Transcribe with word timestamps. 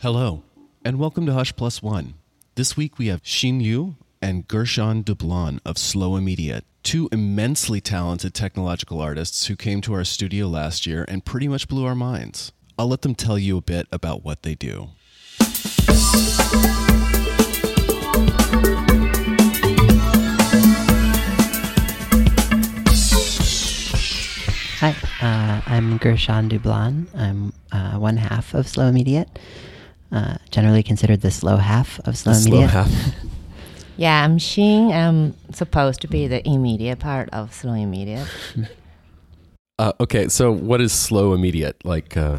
Hello, 0.00 0.42
and 0.84 0.98
welcome 0.98 1.26
to 1.26 1.32
Hush 1.32 1.54
Plus 1.54 1.80
One. 1.80 2.14
This 2.56 2.76
week 2.76 2.98
we 2.98 3.06
have 3.06 3.22
Xin 3.22 3.62
Liu 3.62 3.94
and 4.20 4.48
Gershon 4.48 5.04
Dublon 5.04 5.60
of 5.64 5.78
Slow 5.78 6.16
Immediate, 6.16 6.64
two 6.82 7.08
immensely 7.12 7.80
talented 7.80 8.34
technological 8.34 9.00
artists 9.00 9.46
who 9.46 9.54
came 9.54 9.80
to 9.82 9.94
our 9.94 10.02
studio 10.02 10.48
last 10.48 10.88
year 10.88 11.04
and 11.06 11.24
pretty 11.24 11.46
much 11.46 11.68
blew 11.68 11.86
our 11.86 11.94
minds. 11.94 12.50
I'll 12.76 12.88
let 12.88 13.02
them 13.02 13.14
tell 13.14 13.38
you 13.38 13.58
a 13.58 13.62
bit 13.62 13.86
about 13.92 14.24
what 14.24 14.42
they 14.42 14.56
do. 14.56 14.88
Hi, 24.80 24.96
uh, 25.20 25.60
I'm 25.66 25.98
Gershon 25.98 26.48
Dublon. 26.48 27.06
I'm 27.14 27.52
uh, 27.70 27.98
one 27.98 28.16
half 28.16 28.54
of 28.54 28.66
Slow 28.66 28.86
Immediate, 28.86 29.28
uh, 30.10 30.38
generally 30.50 30.82
considered 30.82 31.20
the 31.20 31.30
slow 31.30 31.58
half 31.58 32.00
of 32.06 32.16
Slow 32.16 32.32
Slow 32.32 32.60
Immediate. 32.60 32.70
half. 32.70 32.90
Yeah, 33.98 34.24
I'm 34.24 34.38
Xin. 34.38 34.90
I'm 34.90 35.34
supposed 35.52 36.00
to 36.00 36.08
be 36.08 36.26
the 36.28 36.40
immediate 36.48 36.98
part 36.98 37.28
of 37.30 37.52
slow 37.52 37.74
immediate. 37.74 38.26
Uh, 39.78 39.92
okay, 39.98 40.28
so 40.28 40.50
what 40.52 40.78
is 40.80 40.92
slow 40.92 41.32
immediate? 41.32 41.74
Like, 41.86 42.14
uh, 42.14 42.38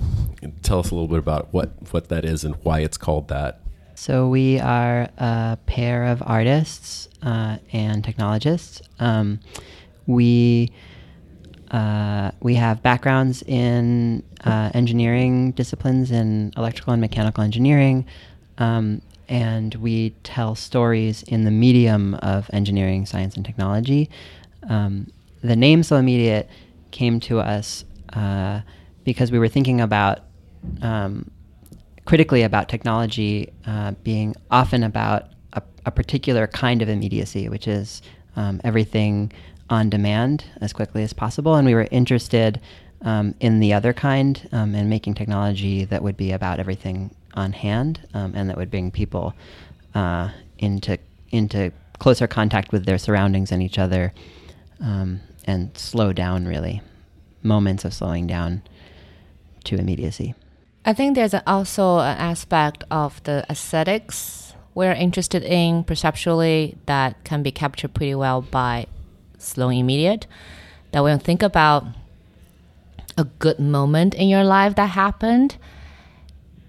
tell 0.62 0.78
us 0.78 0.92
a 0.92 0.95
little 0.95 1.08
bit 1.08 1.17
about 1.17 1.52
what 1.52 1.72
what 1.92 2.09
that 2.09 2.23
is 2.23 2.44
and 2.44 2.53
why 2.64 2.81
it's 2.81 2.98
called 2.98 3.30
that. 3.30 3.62
So 3.95 4.28
we 4.28 4.59
are 4.59 5.09
a 5.17 5.58
pair 5.66 6.05
of 6.05 6.22
artists 6.23 7.08
uh, 7.23 7.58
and 7.73 8.03
technologists. 8.03 8.81
Um, 9.00 9.39
we 10.06 10.72
uh, 11.72 12.31
we 12.41 12.55
have 12.55 12.83
backgrounds 12.83 13.44
in 13.44 14.23
uh, 14.44 14.69
engineering 14.73 15.52
disciplines 15.52 16.11
in 16.11 16.53
electrical 16.58 16.91
and 16.94 17.02
mechanical 17.02 17.44
engineering, 17.44 18.05
um, 18.58 19.02
and 19.30 19.75
we 19.75 20.09
tell 20.23 20.53
stories 20.53 21.23
in 21.23 21.45
the 21.45 21.52
medium 21.52 22.16
of 22.16 22.50
engineering, 22.52 23.05
science, 23.05 23.38
and 23.38 23.45
technology. 23.45 24.09
Um, 24.69 25.09
the 25.41 25.55
name 25.55 25.81
Slow 25.83 25.97
Immediate 25.97 26.50
came 26.91 27.22
to 27.22 27.39
us 27.39 27.85
uh, 28.13 28.61
because 29.06 29.31
we 29.31 29.39
were 29.39 29.47
thinking 29.47 29.80
about 29.80 30.19
um, 30.81 31.31
critically 32.03 32.44
about 32.44 32.67
technology 32.67 33.52
uh, 33.66 33.91
being 34.03 34.35
often 34.52 34.83
about 34.83 35.30
a, 35.53 35.61
a 35.85 35.91
particular 35.91 36.47
kind 36.47 36.81
of 36.81 36.89
immediacy, 36.89 37.47
which 37.47 37.67
is 37.67 38.02
um, 38.35 38.59
everything 38.66 39.31
on 39.72 39.89
demand 39.89 40.44
as 40.59 40.73
quickly 40.73 41.02
as 41.02 41.14
possible. 41.14 41.55
And 41.55 41.66
we 41.66 41.73
were 41.73 41.88
interested 41.89 42.59
um, 43.02 43.33
in 43.39 43.59
the 43.59 43.73
other 43.73 43.94
kind 43.94 44.47
um, 44.52 44.75
and 44.75 44.89
making 44.89 45.16
technology 45.16 45.86
that 45.86 46.03
would 46.03 46.17
be 46.17 46.31
about 46.31 46.59
everything 46.59 47.16
on 47.33 47.53
hand 47.53 48.05
um, 48.13 48.33
and 48.36 48.50
that 48.50 48.58
would 48.58 48.69
bring 48.69 48.91
people 48.91 49.33
uh, 49.95 50.30
into 50.59 51.00
into 51.31 51.72
closer 51.97 52.28
contact 52.28 52.72
with 52.72 52.86
their 52.86 52.97
surroundings 52.97 53.52
and 53.52 53.63
each 53.63 53.80
other 53.80 54.13
um, 54.81 55.22
and 55.45 55.75
slow 55.78 56.11
down 56.11 56.45
really 56.45 56.81
moments 57.41 57.85
of 57.85 57.94
slowing 57.94 58.28
down 58.28 58.61
to 59.63 59.78
immediacy. 59.78 60.35
I 60.83 60.94
think 60.94 61.16
there's 61.16 61.35
also 61.47 62.00
an 62.00 62.17
aspect 62.17 62.83
of 62.91 63.23
the 63.23 63.45
aesthetics 63.50 64.53
we're 64.73 64.94
interested 64.94 65.44
in 65.44 65.83
perceptually 65.83 66.78
that 66.85 67.23
can 67.23 67.44
be 67.44 67.52
captured 67.52 67.94
pretty 67.94 68.16
well 68.16 68.41
by 68.41 68.88
slow 69.42 69.70
and 69.70 69.80
immediate. 69.80 70.28
That 70.92 71.03
when 71.03 71.14
you 71.17 71.20
think 71.20 71.41
about 71.44 71.85
a 73.18 73.24
good 73.24 73.59
moment 73.59 74.13
in 74.13 74.29
your 74.29 74.44
life 74.44 74.75
that 74.75 74.88
happened, 74.91 75.57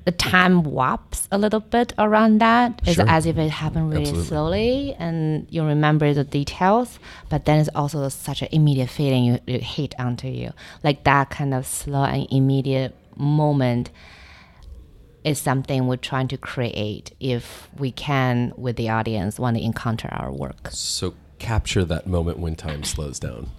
the 0.04 0.12
time 0.12 0.64
warps 0.64 1.28
a 1.30 1.38
little 1.38 1.60
bit 1.60 1.92
around 1.98 2.40
that. 2.40 2.80
It's 2.84 2.96
Sure. 2.96 3.04
as 3.08 3.26
if 3.26 3.38
it 3.38 3.50
happened 3.50 3.90
really 3.90 4.02
Absolutely. 4.02 4.26
slowly 4.28 4.96
and 4.98 5.46
you 5.50 5.64
remember 5.64 6.12
the 6.12 6.24
details, 6.24 6.98
but 7.28 7.44
then 7.44 7.60
it's 7.60 7.68
also 7.74 8.08
such 8.08 8.42
an 8.42 8.48
immediate 8.50 8.90
feeling 8.90 9.24
you, 9.24 9.38
you 9.46 9.58
hit 9.60 9.94
onto 9.98 10.26
you. 10.28 10.52
Like 10.82 11.04
that 11.04 11.30
kind 11.30 11.54
of 11.54 11.66
slow 11.66 12.02
and 12.04 12.26
immediate 12.30 12.96
moment 13.16 13.90
is 15.24 15.38
something 15.38 15.86
we're 15.86 15.96
trying 15.96 16.26
to 16.28 16.36
create 16.36 17.12
if 17.20 17.68
we 17.78 17.92
can 17.92 18.52
with 18.56 18.74
the 18.74 18.88
audience 18.88 19.38
when 19.38 19.54
they 19.54 19.62
encounter 19.62 20.08
our 20.10 20.32
work. 20.32 20.68
So 20.72 21.14
capture 21.42 21.84
that 21.84 22.06
moment 22.06 22.38
when 22.38 22.54
time 22.54 22.84
slows 22.84 23.18
down. 23.18 23.50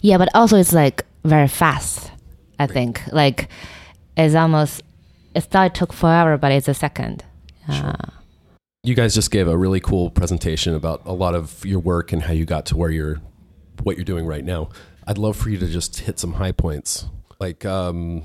Yeah, 0.00 0.18
but 0.18 0.28
also 0.34 0.56
it's 0.58 0.72
like 0.72 1.04
very 1.24 1.48
fast. 1.48 2.10
I 2.58 2.66
think 2.66 3.00
like 3.12 3.48
it's 4.16 4.34
almost 4.34 4.82
it 5.34 5.44
thought 5.44 5.66
it 5.66 5.74
took 5.74 5.92
forever, 5.92 6.36
but 6.36 6.52
it's 6.52 6.68
a 6.68 6.74
second. 6.74 7.24
Uh, 7.68 7.94
You 8.82 8.94
guys 8.94 9.14
just 9.14 9.30
gave 9.30 9.46
a 9.48 9.56
really 9.56 9.80
cool 9.80 10.10
presentation 10.10 10.74
about 10.74 11.02
a 11.06 11.12
lot 11.12 11.34
of 11.34 11.64
your 11.64 11.78
work 11.80 12.12
and 12.12 12.22
how 12.22 12.32
you 12.32 12.44
got 12.44 12.66
to 12.66 12.76
where 12.76 12.90
you're, 12.90 13.20
what 13.82 13.96
you're 13.96 14.04
doing 14.04 14.26
right 14.26 14.44
now. 14.44 14.68
I'd 15.06 15.18
love 15.18 15.36
for 15.36 15.48
you 15.48 15.58
to 15.58 15.68
just 15.68 16.00
hit 16.00 16.18
some 16.18 16.34
high 16.34 16.52
points, 16.52 17.06
like 17.38 17.64
um, 17.64 18.24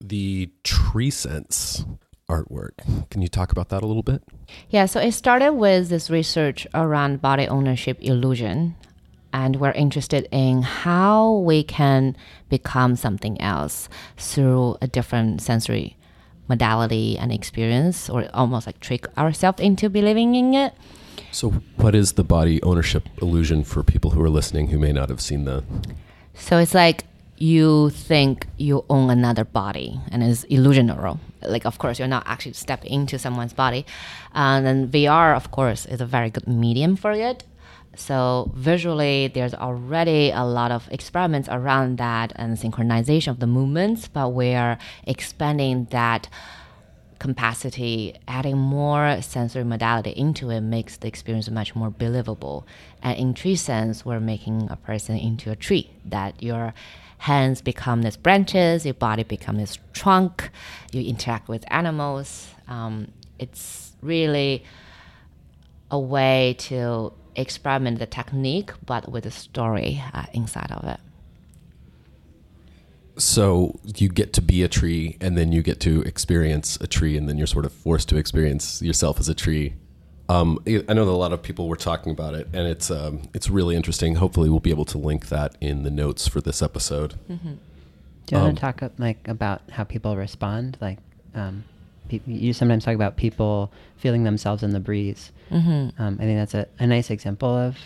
the 0.00 0.50
tree 0.62 1.10
sense 1.10 1.84
artwork. 2.28 2.72
Can 3.10 3.22
you 3.22 3.28
talk 3.28 3.52
about 3.52 3.70
that 3.70 3.82
a 3.82 3.86
little 3.86 4.02
bit? 4.02 4.22
Yeah, 4.70 4.86
so 4.86 5.00
it 5.00 5.12
started 5.12 5.52
with 5.52 5.88
this 5.88 6.10
research 6.10 6.66
around 6.74 7.20
body 7.20 7.48
ownership 7.48 7.98
illusion. 8.00 8.76
And 9.32 9.56
we're 9.56 9.72
interested 9.72 10.26
in 10.30 10.62
how 10.62 11.32
we 11.34 11.62
can 11.62 12.16
become 12.48 12.96
something 12.96 13.40
else 13.40 13.88
through 14.16 14.76
a 14.80 14.86
different 14.86 15.42
sensory 15.42 15.96
modality 16.48 17.18
and 17.18 17.30
experience, 17.30 18.08
or 18.08 18.28
almost 18.32 18.66
like 18.66 18.80
trick 18.80 19.06
ourselves 19.18 19.60
into 19.60 19.90
believing 19.90 20.34
in 20.34 20.54
it. 20.54 20.74
So, 21.30 21.50
what 21.76 21.94
is 21.94 22.14
the 22.14 22.24
body 22.24 22.62
ownership 22.62 23.06
illusion 23.20 23.64
for 23.64 23.82
people 23.82 24.12
who 24.12 24.22
are 24.22 24.30
listening 24.30 24.68
who 24.68 24.78
may 24.78 24.92
not 24.92 25.10
have 25.10 25.20
seen 25.20 25.44
the? 25.44 25.62
So 26.34 26.56
it's 26.58 26.74
like 26.74 27.04
you 27.40 27.90
think 27.90 28.46
you 28.56 28.84
own 28.88 29.10
another 29.10 29.44
body 29.44 30.00
and 30.10 30.22
it's 30.22 30.44
illusional. 30.46 31.18
Like, 31.42 31.64
of 31.64 31.78
course, 31.78 31.98
you're 31.98 32.08
not 32.08 32.24
actually 32.26 32.54
stepping 32.54 32.90
into 32.90 33.18
someone's 33.18 33.52
body. 33.52 33.86
And 34.34 34.66
then 34.66 34.88
VR, 34.88 35.36
of 35.36 35.50
course, 35.50 35.86
is 35.86 36.00
a 36.00 36.06
very 36.06 36.30
good 36.30 36.48
medium 36.48 36.96
for 36.96 37.12
it. 37.12 37.44
So 37.94 38.52
visually, 38.54 39.28
there's 39.28 39.54
already 39.54 40.30
a 40.30 40.44
lot 40.44 40.70
of 40.70 40.88
experiments 40.90 41.48
around 41.50 41.98
that 41.98 42.32
and 42.36 42.56
synchronization 42.56 43.28
of 43.28 43.40
the 43.40 43.46
movements, 43.46 44.06
but 44.08 44.28
we're 44.28 44.78
expanding 45.04 45.88
that 45.90 46.28
capacity, 47.18 48.16
adding 48.26 48.58
more 48.58 49.20
sensory 49.22 49.64
modality 49.64 50.10
into 50.10 50.50
it 50.50 50.60
makes 50.60 50.96
the 50.96 51.08
experience 51.08 51.50
much 51.50 51.74
more 51.74 51.90
believable. 51.90 52.66
And 53.02 53.18
in 53.18 53.34
tree 53.34 53.56
sense, 53.56 54.04
we're 54.04 54.20
making 54.20 54.68
a 54.70 54.76
person 54.76 55.16
into 55.16 55.50
a 55.50 55.56
tree 55.56 55.90
that 56.04 56.42
your 56.42 56.74
hands 57.18 57.60
become 57.60 58.02
these 58.02 58.16
branches, 58.16 58.84
your 58.84 58.94
body 58.94 59.24
becomes 59.24 59.58
this 59.58 59.78
trunk, 59.92 60.50
you 60.92 61.02
interact 61.02 61.48
with 61.48 61.64
animals. 61.68 62.48
Um, 62.68 63.12
it's 63.38 63.92
really 64.02 64.64
a 65.90 65.98
way 65.98 66.54
to 66.58 67.12
experiment 67.34 67.98
the 67.98 68.06
technique, 68.06 68.70
but 68.84 69.10
with 69.10 69.26
a 69.26 69.30
story 69.30 70.02
uh, 70.12 70.26
inside 70.32 70.70
of 70.70 70.84
it. 70.84 71.00
So 73.18 73.78
you 73.96 74.08
get 74.08 74.32
to 74.34 74.40
be 74.40 74.62
a 74.62 74.68
tree, 74.68 75.16
and 75.20 75.36
then 75.36 75.52
you 75.52 75.62
get 75.62 75.80
to 75.80 76.02
experience 76.02 76.78
a 76.80 76.86
tree, 76.86 77.16
and 77.16 77.28
then 77.28 77.36
you're 77.36 77.46
sort 77.46 77.64
of 77.64 77.72
forced 77.72 78.08
to 78.10 78.16
experience 78.16 78.80
yourself 78.80 79.18
as 79.20 79.28
a 79.28 79.34
tree. 79.34 79.74
Um, 80.28 80.58
I 80.66 80.92
know 80.92 81.04
that 81.04 81.10
a 81.10 81.22
lot 81.24 81.32
of 81.32 81.42
people 81.42 81.68
were 81.68 81.76
talking 81.76 82.12
about 82.12 82.34
it, 82.34 82.46
and 82.52 82.68
it's 82.68 82.90
um, 82.90 83.22
it's 83.34 83.48
really 83.48 83.76
interesting. 83.76 84.16
Hopefully, 84.16 84.48
we'll 84.48 84.60
be 84.60 84.70
able 84.70 84.84
to 84.86 84.98
link 84.98 85.28
that 85.28 85.56
in 85.60 85.84
the 85.84 85.90
notes 85.90 86.28
for 86.28 86.40
this 86.40 86.62
episode. 86.62 87.14
Do 87.28 87.34
you 87.34 88.36
want 88.36 88.48
Um, 88.50 88.54
to 88.54 88.60
talk 88.60 88.82
uh, 88.82 88.90
like 88.98 89.26
about 89.26 89.62
how 89.70 89.84
people 89.84 90.16
respond? 90.16 90.76
Like, 90.80 90.98
um, 91.34 91.64
pe- 92.08 92.20
you 92.26 92.52
sometimes 92.52 92.84
talk 92.84 92.94
about 92.94 93.16
people 93.16 93.72
feeling 93.96 94.24
themselves 94.24 94.62
in 94.62 94.72
the 94.72 94.80
breeze. 94.80 95.32
Mm-hmm. 95.50 96.00
Um, 96.00 96.18
I 96.20 96.24
think 96.24 96.38
that's 96.38 96.54
a, 96.54 96.68
a 96.78 96.86
nice 96.86 97.10
example 97.10 97.48
of. 97.48 97.78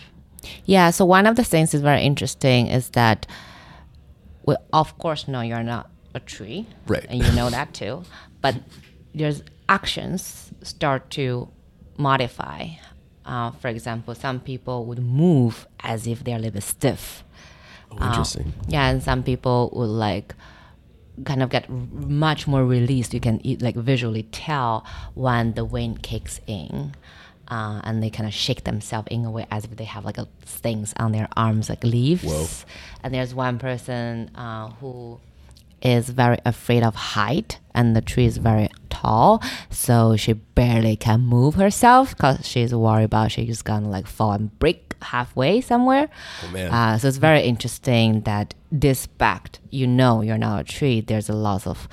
Yeah, 0.65 0.91
so 0.91 1.05
one 1.05 1.27
of 1.27 1.37
the 1.37 1.45
things 1.45 1.71
that's 1.71 1.83
very 1.83 2.03
interesting 2.03 2.67
is 2.67 2.91
that 2.91 3.27
we 4.47 4.57
of 4.73 4.99
course 4.99 5.29
know 5.29 5.41
you're 5.41 5.63
not 5.63 5.91
a 6.15 6.21
tree. 6.21 6.67
Right. 6.87 7.07
And 7.09 7.23
you 7.25 7.33
know 7.33 7.51
that 7.51 7.75
too. 7.75 8.03
But 8.41 8.57
there's 9.15 9.43
actions 9.69 10.51
start 10.63 11.11
to 11.11 11.49
modify. 11.97 12.69
Uh, 13.25 13.53
for 13.53 13.69
example, 13.69 14.15
some 14.15 14.41
people 14.41 14.85
would 14.87 14.99
move 14.99 15.67
as 15.81 16.07
if 16.07 16.25
they're 16.25 16.37
a 16.37 16.39
little 16.39 16.55
bit 16.55 16.63
stiff. 16.63 17.25
Oh, 17.91 18.07
interesting. 18.07 18.53
Yeah, 18.69 18.89
and 18.89 19.03
some 19.03 19.23
people 19.23 19.71
would 19.75 19.87
like 19.87 20.35
kind 21.25 21.43
of 21.43 21.51
get 21.51 21.69
r- 21.69 21.77
much 21.93 22.47
more 22.47 22.65
released. 22.65 23.15
You 23.15 23.21
can 23.21 23.41
like 23.61 23.77
visually 23.77 24.25
tell 24.25 24.85
when 25.15 25.55
the 25.55 25.65
wind 25.65 26.03
kicks 26.03 26.41
in. 26.47 26.95
Uh, 27.53 27.83
and 27.85 28.03
they 28.03 28.09
kind 28.09 28.27
of 28.27 28.33
shake 28.33 28.65
themselves 28.65 29.09
in 29.11 29.27
a 29.27 29.31
way 29.31 29.47
as 29.51 29.67
if 29.67 29.77
they 29.77 29.85
have 29.85 30.07
like 30.07 30.17
a, 30.17 30.27
things 30.41 30.95
on 30.97 31.13
their 31.13 31.29
arms, 31.37 31.69
like 31.69 31.85
leaves. 31.85 32.25
Whoa. 32.25 32.47
And 33.03 33.13
there's 33.13 33.35
one 33.35 33.59
person 33.59 34.31
uh, 34.35 34.71
who 34.81 35.21
is 35.83 36.09
very 36.09 36.39
afraid 36.47 36.83
of 36.83 36.95
height, 36.95 37.59
and 37.75 37.95
the 37.95 38.01
tree 38.01 38.25
is 38.25 38.39
very 38.39 38.71
tall, 38.89 39.43
so 39.69 40.17
she 40.17 40.33
barely 40.33 40.97
can 40.97 41.21
move 41.21 41.57
herself 41.57 42.17
because 42.17 42.49
she's 42.49 42.75
worried 42.75 43.05
about 43.05 43.33
she's 43.33 43.61
gonna 43.61 43.91
like 43.91 44.07
fall 44.07 44.33
and 44.33 44.59
break 44.59 44.95
halfway 45.03 45.61
somewhere. 45.61 46.09
Oh. 46.55 46.59
Uh, 46.59 46.97
so 46.97 47.09
it's 47.09 47.19
very 47.19 47.43
interesting 47.43 48.23
that 48.23 48.55
this 48.71 49.05
fact, 49.19 49.61
you 49.69 49.87
know, 49.87 50.23
you're 50.23 50.39
not 50.39 50.61
a 50.61 50.65
tree. 50.65 51.03
There's 51.03 51.29
a 51.29 51.35
lot 51.35 51.67
of 51.67 51.87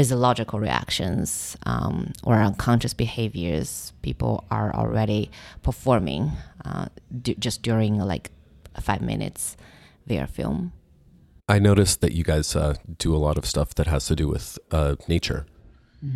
physiological 0.00 0.58
reactions 0.58 1.58
um, 1.66 2.10
or 2.24 2.36
unconscious 2.36 2.94
behaviors 2.94 3.92
people 4.00 4.44
are 4.50 4.74
already 4.74 5.30
performing 5.62 6.32
uh, 6.64 6.86
d- 7.20 7.36
just 7.38 7.60
during 7.60 7.98
like 7.98 8.30
five 8.80 9.02
minutes 9.02 9.58
via 10.06 10.26
film. 10.26 10.72
I 11.50 11.58
noticed 11.58 12.00
that 12.00 12.12
you 12.12 12.24
guys 12.24 12.56
uh, 12.56 12.76
do 12.96 13.14
a 13.14 13.18
lot 13.18 13.36
of 13.36 13.44
stuff 13.44 13.74
that 13.74 13.88
has 13.88 14.06
to 14.06 14.16
do 14.16 14.26
with 14.26 14.58
uh, 14.70 14.96
nature 15.06 15.44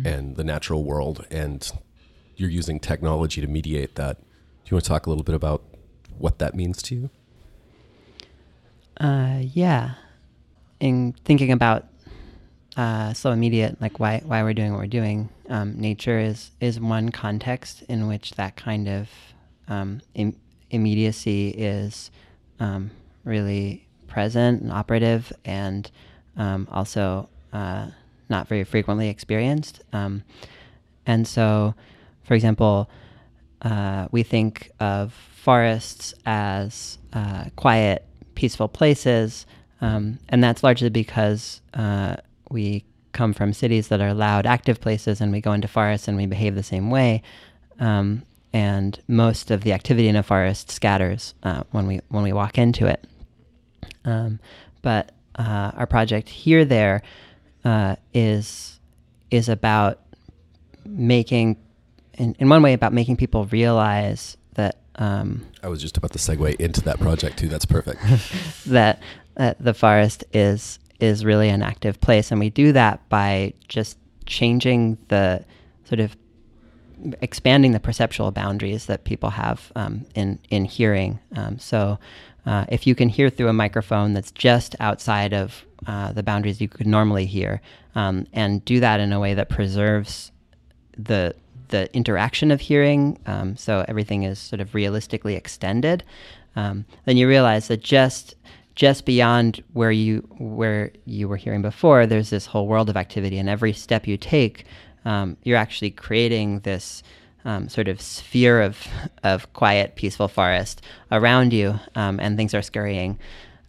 and 0.03 0.35
the 0.35 0.43
natural 0.43 0.83
world, 0.83 1.27
and 1.29 1.71
you're 2.35 2.49
using 2.49 2.79
technology 2.79 3.39
to 3.39 3.45
mediate 3.45 3.93
that. 4.01 4.17
Do 4.17 4.69
you 4.71 4.75
want 4.77 4.85
to 4.85 4.89
talk 4.89 5.05
a 5.05 5.09
little 5.11 5.23
bit 5.23 5.35
about 5.35 5.61
what 6.17 6.39
that 6.39 6.55
means 6.55 6.81
to 6.87 6.95
you? 6.95 7.09
Uh, 8.99 9.41
yeah. 9.43 9.91
In 10.79 11.13
thinking 11.23 11.51
about 11.51 11.85
uh, 12.77 13.13
slow 13.13 13.31
immediate, 13.31 13.79
like 13.81 13.99
why 13.99 14.21
why 14.25 14.43
we're 14.43 14.53
doing 14.53 14.71
what 14.71 14.79
we're 14.79 14.87
doing, 14.87 15.29
um, 15.49 15.79
nature 15.79 16.19
is 16.19 16.51
is 16.59 16.79
one 16.79 17.09
context 17.09 17.83
in 17.83 18.07
which 18.07 18.31
that 18.31 18.55
kind 18.55 18.87
of 18.87 19.09
um, 19.67 20.01
Im- 20.13 20.35
immediacy 20.71 21.49
is 21.49 22.11
um, 22.59 22.91
really 23.23 23.87
present 24.07 24.61
and 24.61 24.71
operative, 24.71 25.31
and 25.45 25.89
um, 26.37 26.67
also 26.71 27.29
uh, 27.53 27.87
not 28.29 28.47
very 28.47 28.63
frequently 28.63 29.09
experienced. 29.09 29.81
Um, 29.93 30.23
and 31.05 31.27
so, 31.27 31.75
for 32.23 32.33
example, 32.33 32.89
uh, 33.61 34.07
we 34.11 34.23
think 34.23 34.71
of 34.79 35.13
forests 35.13 36.13
as 36.25 36.97
uh, 37.13 37.45
quiet, 37.55 38.05
peaceful 38.33 38.67
places, 38.67 39.45
um, 39.81 40.19
and 40.27 40.43
that's 40.43 40.63
largely 40.63 40.89
because 40.89 41.61
uh, 41.73 42.17
we 42.49 42.85
come 43.15 43.33
from 43.33 43.53
cities 43.53 43.87
that 43.87 44.01
are 44.01 44.13
loud, 44.13 44.45
active 44.45 44.79
places, 44.79 45.21
and 45.21 45.31
we 45.31 45.41
go 45.41 45.53
into 45.53 45.67
forests 45.67 46.07
and 46.07 46.17
we 46.17 46.25
behave 46.25 46.53
the 46.53 46.63
same 46.63 46.89
way. 46.89 47.23
Um, 47.79 48.23
and 48.53 48.99
most 49.07 49.51
of 49.51 49.63
the 49.63 49.73
activity 49.73 50.07
in 50.07 50.15
a 50.15 50.23
forest 50.23 50.71
scatters 50.71 51.33
uh, 51.43 51.63
when 51.71 51.87
we 51.87 51.99
when 52.07 52.23
we 52.23 52.31
walk 52.31 52.57
into 52.57 52.85
it. 52.85 53.03
Um, 54.05 54.39
but 54.81 55.11
uh, 55.35 55.71
our 55.75 55.85
project 55.85 56.29
here 56.29 56.63
there 56.63 57.01
uh, 57.65 57.97
is 58.13 58.79
is 59.29 59.49
about 59.49 59.99
making 60.85 61.57
in, 62.13 62.35
in 62.39 62.47
one 62.47 62.61
way 62.61 62.71
about 62.71 62.93
making 62.93 63.17
people 63.17 63.45
realize 63.47 64.37
that 64.53 64.77
um, 64.95 65.45
I 65.61 65.67
was 65.67 65.81
just 65.81 65.97
about 65.97 66.13
to 66.13 66.19
segue 66.19 66.55
into 66.55 66.81
that 66.83 66.99
project 66.99 67.37
too. 67.37 67.49
That's 67.49 67.65
perfect. 67.65 68.01
that 68.67 69.01
the 69.59 69.73
forest 69.73 70.23
is 70.31 70.79
is 71.05 71.23
really 71.23 71.49
an 71.49 71.61
active 71.61 72.01
place, 72.01 72.31
and 72.31 72.39
we 72.39 72.49
do 72.49 72.71
that 72.73 73.07
by 73.09 73.53
just 73.67 73.97
changing 74.25 74.97
the 75.07 75.45
sort 75.85 75.99
of 75.99 76.15
expanding 77.21 77.71
the 77.71 77.79
perceptual 77.79 78.31
boundaries 78.31 78.85
that 78.87 79.03
people 79.03 79.29
have 79.29 79.71
um, 79.75 80.05
in 80.15 80.39
in 80.49 80.65
hearing. 80.65 81.19
Um, 81.35 81.59
so, 81.59 81.99
uh, 82.45 82.65
if 82.69 82.87
you 82.87 82.95
can 82.95 83.09
hear 83.09 83.29
through 83.29 83.49
a 83.49 83.53
microphone 83.53 84.13
that's 84.13 84.31
just 84.31 84.75
outside 84.79 85.33
of 85.33 85.63
uh, 85.87 86.11
the 86.13 86.23
boundaries 86.23 86.61
you 86.61 86.67
could 86.67 86.87
normally 86.87 87.25
hear, 87.25 87.61
um, 87.95 88.25
and 88.33 88.63
do 88.65 88.79
that 88.79 88.99
in 88.99 89.13
a 89.13 89.19
way 89.19 89.33
that 89.33 89.49
preserves 89.49 90.31
the 90.97 91.35
the 91.69 91.93
interaction 91.95 92.51
of 92.51 92.61
hearing, 92.61 93.17
um, 93.25 93.57
so 93.57 93.83
everything 93.87 94.23
is 94.23 94.37
sort 94.37 94.61
of 94.61 94.75
realistically 94.75 95.35
extended, 95.35 96.03
um, 96.55 96.85
then 97.05 97.17
you 97.17 97.27
realize 97.27 97.67
that 97.67 97.81
just 97.81 98.35
just 98.75 99.05
beyond 99.05 99.63
where 99.73 99.91
you 99.91 100.19
where 100.37 100.91
you 101.05 101.27
were 101.27 101.37
hearing 101.37 101.61
before, 101.61 102.05
there's 102.05 102.29
this 102.29 102.45
whole 102.45 102.67
world 102.67 102.89
of 102.89 102.97
activity, 102.97 103.37
and 103.37 103.49
every 103.49 103.73
step 103.73 104.07
you 104.07 104.17
take, 104.17 104.65
um, 105.05 105.37
you're 105.43 105.57
actually 105.57 105.91
creating 105.91 106.59
this 106.61 107.01
um, 107.45 107.69
sort 107.69 107.87
of 107.87 108.01
sphere 108.01 108.61
of 108.61 108.87
of 109.23 109.51
quiet, 109.53 109.95
peaceful 109.95 110.27
forest 110.27 110.81
around 111.11 111.53
you, 111.53 111.79
um, 111.95 112.19
and 112.19 112.37
things 112.37 112.53
are 112.53 112.61
scurrying. 112.61 113.17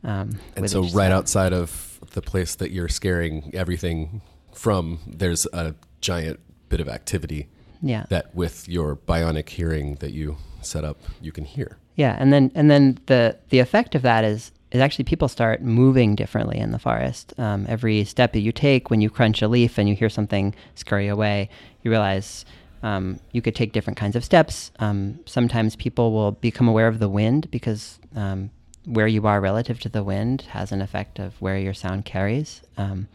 Um, 0.03 0.39
and 0.55 0.63
with 0.63 0.71
so, 0.71 0.83
right 0.83 0.91
step. 0.91 1.13
outside 1.13 1.53
of 1.53 2.01
the 2.13 2.23
place 2.23 2.55
that 2.57 2.71
you're 2.71 2.89
scaring 2.89 3.51
everything 3.55 4.23
from, 4.53 5.01
there's 5.07 5.47
a 5.53 5.75
giant 6.01 6.41
bit 6.69 6.81
of 6.81 6.89
activity 6.89 7.49
yeah, 7.83 8.07
that, 8.09 8.35
with 8.35 8.69
your 8.69 8.97
bionic 8.97 9.49
hearing 9.49 9.97
that 9.97 10.13
you 10.13 10.37
set 10.63 10.85
up, 10.85 10.99
you 11.21 11.33
can 11.33 11.45
hear. 11.45 11.79
Yeah, 11.95 12.17
and 12.19 12.33
then 12.33 12.51
and 12.55 12.71
then 12.71 12.99
the 13.07 13.39
the 13.51 13.59
effect 13.59 13.95
of 13.95 14.03
that 14.03 14.25
is 14.25 14.53
is 14.77 14.83
actually 14.83 15.05
people 15.05 15.29
start 15.29 15.63
moving 15.63 16.15
differently 16.15 16.59
in 16.59 16.71
the 16.71 16.79
forest. 16.79 17.33
Um, 17.39 17.67
every 17.69 18.05
step 18.05 18.33
that 18.33 18.41
you 18.41 18.53
take, 18.53 18.91
when 18.91 19.01
you 19.01 19.11
crunch 19.11 19.43
a 19.43 19.49
leaf 19.49 19.79
and 19.79 19.89
you 19.89 19.95
hear 19.95 20.09
something 20.09 20.55
scurry 20.75 21.09
away, 21.09 21.49
you 21.83 21.91
realize 21.91 22.45
um, 22.83 23.19
you 23.33 23.43
could 23.43 23.55
take 23.55 23.73
different 23.73 23.97
kinds 23.97 24.17
of 24.17 24.25
steps. 24.25 24.71
Um, 24.79 25.21
sometimes 25.27 25.77
people 25.77 26.13
will 26.13 26.33
become 26.33 26.69
aware 26.69 26.89
of 26.89 26.99
the 26.99 27.09
wind 27.09 27.51
because 27.51 27.99
um, 28.15 28.51
where 28.85 29.07
you 29.07 29.27
are 29.27 29.41
relative 29.41 29.81
to 29.81 29.89
the 29.89 30.05
wind 30.05 30.43
has 30.43 30.73
an 30.73 30.81
effect 30.81 31.19
of 31.19 31.41
where 31.41 31.59
your 31.59 31.75
sound 31.75 32.05
carries. 32.05 32.63
Um, 32.77 33.09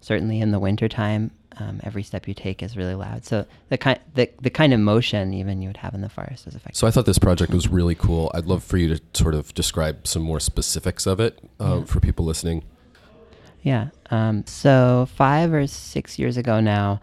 certainly 0.00 0.40
in 0.40 0.50
the 0.50 0.58
wintertime, 0.58 1.30
um, 1.58 1.80
every 1.82 2.02
step 2.02 2.26
you 2.26 2.34
take 2.34 2.62
is 2.62 2.76
really 2.76 2.94
loud. 2.94 3.24
So 3.24 3.46
the 3.68 3.78
kind 3.78 3.98
the, 4.14 4.30
the 4.40 4.50
kind 4.50 4.72
of 4.72 4.80
motion 4.80 5.34
even 5.34 5.62
you 5.62 5.68
would 5.68 5.76
have 5.78 5.94
in 5.94 6.00
the 6.00 6.08
forest 6.08 6.46
is 6.46 6.54
effective. 6.54 6.76
So 6.76 6.86
I 6.86 6.90
thought 6.90 7.06
this 7.06 7.18
project 7.18 7.52
was 7.52 7.68
really 7.68 7.94
cool. 7.94 8.30
I'd 8.34 8.46
love 8.46 8.64
for 8.64 8.76
you 8.76 8.96
to 8.96 9.02
sort 9.14 9.34
of 9.34 9.54
describe 9.54 10.06
some 10.06 10.22
more 10.22 10.40
specifics 10.40 11.06
of 11.06 11.20
it 11.20 11.38
um, 11.60 11.84
for 11.84 12.00
people 12.00 12.24
listening. 12.24 12.64
Yeah. 13.62 13.88
Um, 14.10 14.44
so 14.46 15.08
five 15.14 15.52
or 15.52 15.66
six 15.66 16.18
years 16.18 16.36
ago 16.36 16.60
now, 16.60 17.00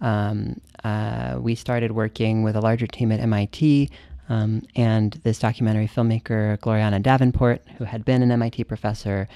um, 0.00 0.60
uh, 0.84 1.38
we 1.40 1.54
started 1.54 1.92
working 1.92 2.42
with 2.42 2.54
a 2.54 2.60
larger 2.60 2.86
team 2.86 3.10
at 3.12 3.20
MIT. 3.20 3.90
Um, 4.28 4.62
and 4.74 5.12
this 5.22 5.38
documentary 5.38 5.86
filmmaker, 5.86 6.58
Glorianna 6.58 7.00
Davenport, 7.00 7.62
who 7.78 7.84
had 7.84 8.04
been 8.04 8.22
an 8.22 8.32
MIT 8.32 8.64
professor, 8.64 9.28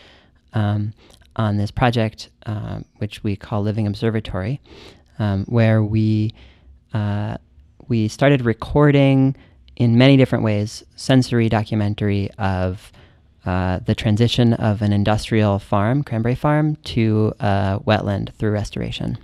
um, 0.53 0.93
on 1.41 1.57
this 1.57 1.71
project, 1.71 2.29
um, 2.45 2.85
which 2.99 3.25
we 3.25 3.35
call 3.35 3.63
Living 3.63 3.87
Observatory, 3.87 4.61
um, 5.19 5.47
where 5.47 5.83
we 5.83 6.35
uh, 6.93 7.39
we 7.89 8.09
started 8.09 8.45
recording 8.45 9.35
in 9.77 9.97
many 9.97 10.19
different 10.19 10.45
ways 10.45 10.85
sensory 10.97 11.49
documentary 11.49 12.31
of 12.37 12.93
uh, 13.47 13.79
the 13.79 13.95
transition 13.95 14.53
of 14.53 14.83
an 14.83 14.93
industrial 14.93 15.59
farm, 15.59 16.05
cranberry 16.05 16.35
farm, 16.35 16.77
to 16.85 17.33
a 17.41 17.81
wetland 17.87 18.35
through 18.35 18.51
restoration. 18.51 19.17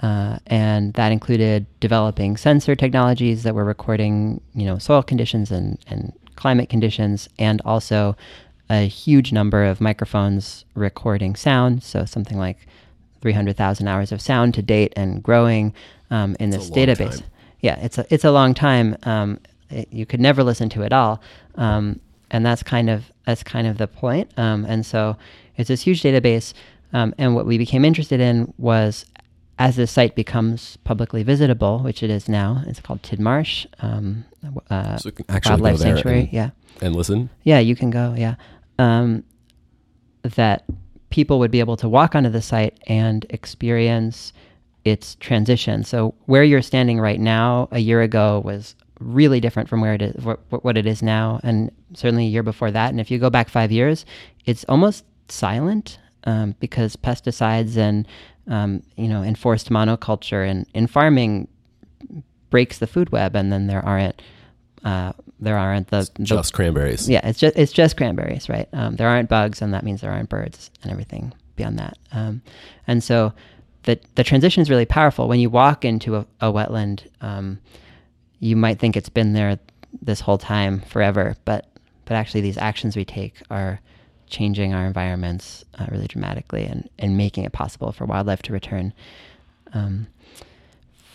Uh, 0.00 0.38
and 0.46 0.94
that 0.94 1.12
included 1.12 1.66
developing 1.80 2.38
sensor 2.38 2.74
technologies 2.74 3.42
that 3.42 3.54
were 3.54 3.64
recording, 3.64 4.40
you 4.54 4.64
know, 4.64 4.78
soil 4.78 5.02
conditions 5.02 5.50
and, 5.50 5.78
and 5.86 6.14
climate 6.36 6.70
conditions, 6.70 7.28
and 7.38 7.60
also 7.64 8.16
a 8.68 8.86
huge 8.88 9.32
number 9.32 9.64
of 9.64 9.80
microphones 9.80 10.64
recording 10.74 11.36
sound. 11.36 11.82
So 11.82 12.04
something 12.04 12.38
like 12.38 12.66
300,000 13.20 13.88
hours 13.88 14.12
of 14.12 14.20
sound 14.20 14.54
to 14.54 14.62
date 14.62 14.92
and 14.96 15.22
growing 15.22 15.74
um, 16.10 16.36
in 16.40 16.52
It's 16.52 16.68
this 16.68 16.70
database. 16.76 17.18
time. 17.20 17.28
Yeah, 17.60 17.76
it's 17.80 17.98
a 17.98 18.06
it's 18.10 18.24
a 18.24 18.30
long 18.30 18.54
time. 18.54 18.96
Um, 19.04 19.40
it- 19.70 19.88
you 19.90 20.06
could 20.06 20.20
never 20.20 20.44
listen 20.44 20.68
to 20.70 20.82
it 20.82 20.92
all, 20.92 21.20
um, 21.56 21.98
and 22.30 22.44
that's 22.46 22.62
kind 22.62 22.88
of 22.90 23.10
that's 23.24 23.42
kind 23.42 23.66
of 23.66 23.78
the 23.78 23.88
point. 23.88 24.30
Um, 24.36 24.64
and 24.66 24.84
so 24.86 25.16
it's 25.56 25.68
this 25.68 25.82
huge 25.82 26.02
database. 26.02 26.52
Um, 26.92 27.14
and 27.18 27.34
what 27.34 27.46
we 27.46 27.58
became 27.58 27.84
interested 27.84 28.20
in 28.20 28.52
was 28.58 29.04
as 29.58 29.74
the 29.76 29.86
site 29.86 30.14
becomes 30.14 30.76
publicly 30.84 31.22
visitable, 31.22 31.78
which 31.80 32.02
it 32.02 32.10
is 32.10 32.28
now, 32.28 32.62
it's 32.66 32.78
called 32.78 33.02
Tidmarsh, 33.02 33.66
um, 33.80 34.24
uh, 34.70 34.98
So 34.98 35.08
you 35.08 35.12
can 35.12 35.24
actually 35.28 35.62
wildlife 35.62 35.78
sanctuary. 35.78 36.20
and- 36.20 36.32
yeah. 36.32 36.50
And 36.82 36.94
listen. 36.94 37.30
Yeah, 37.42 37.58
you 37.58 37.74
can 37.74 37.90
go. 37.90 38.14
Yeah, 38.16 38.34
um, 38.78 39.22
that 40.22 40.64
people 41.10 41.38
would 41.38 41.50
be 41.50 41.60
able 41.60 41.76
to 41.76 41.88
walk 41.88 42.14
onto 42.14 42.30
the 42.30 42.42
site 42.42 42.78
and 42.86 43.24
experience 43.30 44.32
its 44.84 45.16
transition. 45.16 45.82
So 45.82 46.14
where 46.26 46.44
you're 46.44 46.62
standing 46.62 47.00
right 47.00 47.20
now, 47.20 47.68
a 47.72 47.78
year 47.78 48.02
ago 48.02 48.40
was 48.44 48.74
really 49.00 49.40
different 49.40 49.68
from 49.68 49.80
where 49.80 49.94
it 49.94 50.02
is, 50.02 50.24
what, 50.24 50.40
what 50.64 50.76
it 50.76 50.86
is 50.86 51.02
now, 51.02 51.40
and 51.42 51.70
certainly 51.94 52.26
a 52.26 52.28
year 52.28 52.42
before 52.42 52.70
that. 52.70 52.90
And 52.90 53.00
if 53.00 53.10
you 53.10 53.18
go 53.18 53.30
back 53.30 53.48
five 53.48 53.72
years, 53.72 54.06
it's 54.44 54.64
almost 54.68 55.04
silent 55.28 55.98
um, 56.24 56.54
because 56.60 56.96
pesticides 56.96 57.76
and 57.76 58.06
um, 58.48 58.82
you 58.96 59.08
know 59.08 59.22
enforced 59.22 59.70
monoculture 59.70 60.48
and 60.48 60.66
in 60.72 60.86
farming 60.86 61.48
breaks 62.50 62.78
the 62.78 62.86
food 62.86 63.10
web, 63.10 63.34
and 63.34 63.52
then 63.52 63.66
there 63.66 63.84
aren't 63.84 64.22
uh, 64.84 65.12
there 65.40 65.56
aren't 65.58 65.88
the, 65.88 66.08
the 66.14 66.24
Just 66.24 66.52
cranberries. 66.54 67.08
yeah, 67.08 67.26
it's 67.26 67.38
just 67.38 67.56
it's 67.56 67.72
just 67.72 67.96
cranberries, 67.96 68.48
right? 68.48 68.68
Um, 68.72 68.96
there 68.96 69.08
aren't 69.08 69.28
bugs, 69.28 69.60
and 69.62 69.74
that 69.74 69.84
means 69.84 70.00
there 70.00 70.10
aren't 70.12 70.28
birds 70.28 70.70
and 70.82 70.90
everything 70.90 71.32
beyond 71.56 71.78
that. 71.78 71.98
Um, 72.12 72.42
and 72.86 73.02
so 73.04 73.32
the 73.84 73.98
the 74.14 74.24
transition 74.24 74.62
is 74.62 74.70
really 74.70 74.86
powerful. 74.86 75.28
When 75.28 75.40
you 75.40 75.50
walk 75.50 75.84
into 75.84 76.16
a, 76.16 76.26
a 76.40 76.52
wetland, 76.52 77.06
um, 77.20 77.58
you 78.40 78.56
might 78.56 78.78
think 78.78 78.96
it's 78.96 79.08
been 79.08 79.32
there 79.34 79.58
this 80.02 80.20
whole 80.20 80.38
time 80.38 80.80
forever, 80.80 81.36
but 81.44 81.66
but 82.04 82.14
actually 82.14 82.40
these 82.40 82.58
actions 82.58 82.96
we 82.96 83.04
take 83.04 83.34
are 83.50 83.80
changing 84.28 84.74
our 84.74 84.86
environments 84.86 85.64
uh, 85.78 85.86
really 85.90 86.06
dramatically 86.08 86.64
and, 86.64 86.88
and 86.98 87.16
making 87.16 87.44
it 87.44 87.52
possible 87.52 87.92
for 87.92 88.04
wildlife 88.06 88.42
to 88.42 88.52
return. 88.52 88.92
Um, 89.72 90.08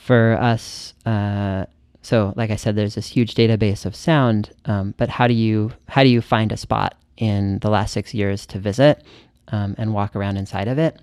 for 0.03 0.37
us, 0.39 0.93
uh, 1.05 1.65
so 2.01 2.33
like 2.35 2.49
I 2.49 2.55
said, 2.55 2.75
there's 2.75 2.95
this 2.95 3.07
huge 3.07 3.35
database 3.35 3.85
of 3.85 3.95
sound, 3.95 4.51
um, 4.65 4.93
but 4.97 5.09
how 5.09 5.27
do 5.27 5.33
you 5.33 5.71
how 5.87 6.03
do 6.03 6.09
you 6.09 6.21
find 6.21 6.51
a 6.51 6.57
spot 6.57 6.95
in 7.17 7.59
the 7.59 7.69
last 7.69 7.93
six 7.93 8.13
years 8.13 8.45
to 8.47 8.59
visit 8.59 9.03
um, 9.49 9.75
and 9.77 9.93
walk 9.93 10.15
around 10.15 10.37
inside 10.37 10.67
of 10.67 10.79
it? 10.79 10.99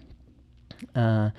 Uh, 0.95 1.31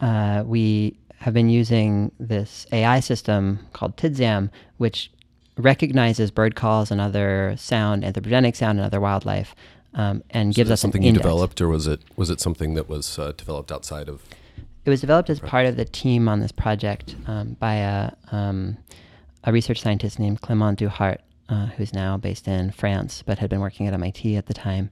uh, 0.00 0.44
we 0.46 0.96
have 1.18 1.34
been 1.34 1.48
using 1.48 2.12
this 2.20 2.66
AI 2.72 3.00
system 3.00 3.58
called 3.72 3.96
Tidzam, 3.96 4.50
which 4.76 5.10
recognizes 5.56 6.30
bird 6.30 6.54
calls 6.54 6.90
and 6.90 7.00
other 7.00 7.54
sound, 7.56 8.02
anthropogenic 8.04 8.54
sound, 8.54 8.78
and 8.78 8.86
other 8.86 9.00
wildlife, 9.00 9.54
um, 9.94 10.22
and 10.30 10.54
So 10.54 10.58
gives 10.58 10.70
us 10.70 10.80
something 10.80 11.02
you 11.02 11.12
developed, 11.12 11.60
or 11.60 11.68
was 11.68 11.86
it 11.86 12.02
was 12.16 12.30
it 12.30 12.40
something 12.40 12.74
that 12.74 12.88
was 12.88 13.18
uh, 13.18 13.32
developed 13.36 13.72
outside 13.72 14.08
of? 14.08 14.22
It 14.86 14.90
was 14.90 15.00
developed 15.00 15.30
as 15.30 15.40
part 15.40 15.66
of 15.66 15.74
the 15.74 15.84
team 15.84 16.28
on 16.28 16.38
this 16.38 16.52
project 16.52 17.16
um, 17.26 17.54
by 17.58 17.74
a, 17.74 18.12
um, 18.30 18.78
a 19.42 19.52
research 19.52 19.80
scientist 19.80 20.20
named 20.20 20.40
Clément 20.40 20.76
Duhart, 20.76 21.18
uh, 21.48 21.66
who's 21.76 21.92
now 21.92 22.16
based 22.16 22.46
in 22.46 22.70
France 22.70 23.24
but 23.26 23.40
had 23.40 23.50
been 23.50 23.58
working 23.58 23.88
at 23.88 23.94
MIT 23.94 24.36
at 24.36 24.46
the 24.46 24.54
time. 24.54 24.90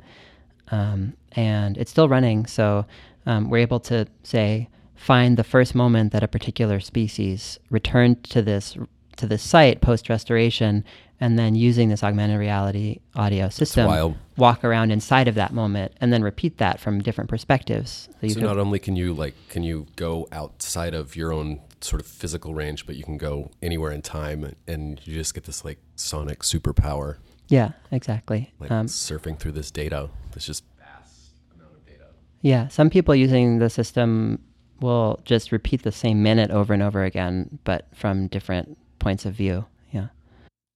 Um, 0.72 1.14
and 1.36 1.78
it's 1.78 1.92
still 1.92 2.08
running, 2.08 2.44
so 2.46 2.86
um, 3.24 3.48
we're 3.50 3.58
able 3.58 3.78
to 3.80 4.08
say 4.24 4.68
find 4.96 5.36
the 5.36 5.44
first 5.44 5.76
moment 5.76 6.12
that 6.12 6.24
a 6.24 6.28
particular 6.28 6.80
species 6.80 7.60
returned 7.70 8.24
to 8.24 8.42
this 8.42 8.76
to 9.16 9.28
this 9.28 9.44
site 9.44 9.80
post 9.80 10.08
restoration, 10.08 10.84
and 11.20 11.38
then 11.38 11.54
using 11.54 11.88
this 11.88 12.02
augmented 12.02 12.38
reality 12.38 13.00
audio 13.14 13.48
system, 13.48 14.14
walk 14.36 14.64
around 14.64 14.90
inside 14.90 15.28
of 15.28 15.34
that 15.36 15.52
moment, 15.52 15.92
and 16.00 16.12
then 16.12 16.22
repeat 16.22 16.58
that 16.58 16.80
from 16.80 17.00
different 17.00 17.30
perspectives. 17.30 18.08
So 18.20 18.28
So 18.28 18.40
not 18.40 18.58
only 18.58 18.78
can 18.78 18.96
you 18.96 19.14
like 19.14 19.34
can 19.48 19.62
you 19.62 19.86
go 19.96 20.26
outside 20.32 20.94
of 20.94 21.14
your 21.16 21.32
own 21.32 21.60
sort 21.80 22.00
of 22.00 22.06
physical 22.06 22.54
range, 22.54 22.86
but 22.86 22.96
you 22.96 23.04
can 23.04 23.18
go 23.18 23.50
anywhere 23.62 23.92
in 23.92 24.02
time, 24.02 24.54
and 24.66 25.00
you 25.04 25.14
just 25.14 25.34
get 25.34 25.44
this 25.44 25.64
like 25.64 25.78
sonic 25.96 26.40
superpower, 26.40 27.16
Yeah, 27.48 27.72
exactly. 27.90 28.52
like 28.58 28.70
Um, 28.70 28.86
surfing 28.86 29.38
through 29.38 29.52
this 29.52 29.70
data. 29.70 30.08
It's 30.34 30.46
just 30.46 30.64
vast 30.78 31.32
amount 31.54 31.74
of 31.76 31.86
data. 31.86 32.06
yeah, 32.40 32.68
some 32.68 32.88
people 32.90 33.14
using 33.14 33.58
the 33.58 33.68
system 33.70 34.40
will 34.80 35.20
just 35.24 35.52
repeat 35.52 35.82
the 35.82 35.92
same 35.92 36.22
minute 36.22 36.50
over 36.50 36.72
and 36.74 36.82
over 36.82 37.04
again, 37.04 37.58
but 37.64 37.86
from 37.94 38.26
different 38.28 38.76
points 38.98 39.24
of 39.26 39.34
view. 39.34 39.66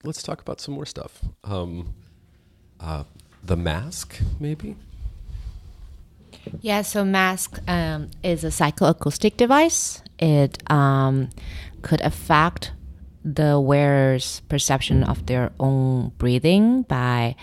Let's 0.04 0.22
talk 0.22 0.40
about 0.40 0.60
some 0.60 0.74
more 0.74 0.86
stuff. 0.86 1.20
Um, 1.42 1.94
uh, 2.78 3.04
the 3.42 3.56
mask, 3.56 4.20
maybe. 4.38 4.76
Yeah, 6.60 6.82
so 6.82 7.04
mask 7.04 7.58
um, 7.68 8.10
is 8.22 8.44
a 8.44 8.48
psychoacoustic 8.48 9.36
device. 9.36 10.02
It 10.18 10.62
um, 10.70 11.30
could 11.82 12.00
affect 12.02 12.72
the 13.24 13.60
wearer's 13.60 14.40
perception 14.48 15.02
of 15.02 15.26
their 15.26 15.50
own 15.58 16.12
breathing 16.18 16.82
by 16.82 17.34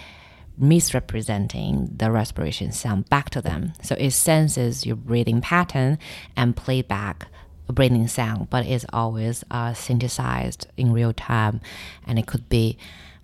misrepresenting 0.58 1.90
the 1.94 2.10
respiration 2.10 2.72
sound 2.72 3.10
back 3.10 3.30
to 3.32 3.42
them. 3.42 3.74
So 3.84 3.96
it 3.96 4.12
senses 4.12 4.86
your 4.86 4.96
breathing 4.96 5.42
pattern 5.42 6.00
and 6.36 6.56
play 6.56 6.82
back 6.82 7.28
breathing 7.74 8.08
sound, 8.08 8.50
but 8.50 8.66
it's 8.66 8.86
always 8.94 9.44
uh, 9.52 9.74
synthesized 9.74 10.68
in 10.78 10.92
real 10.92 11.14
time, 11.14 11.62
and 12.06 12.20
it 12.20 12.28
could 12.28 12.48
be 12.50 12.78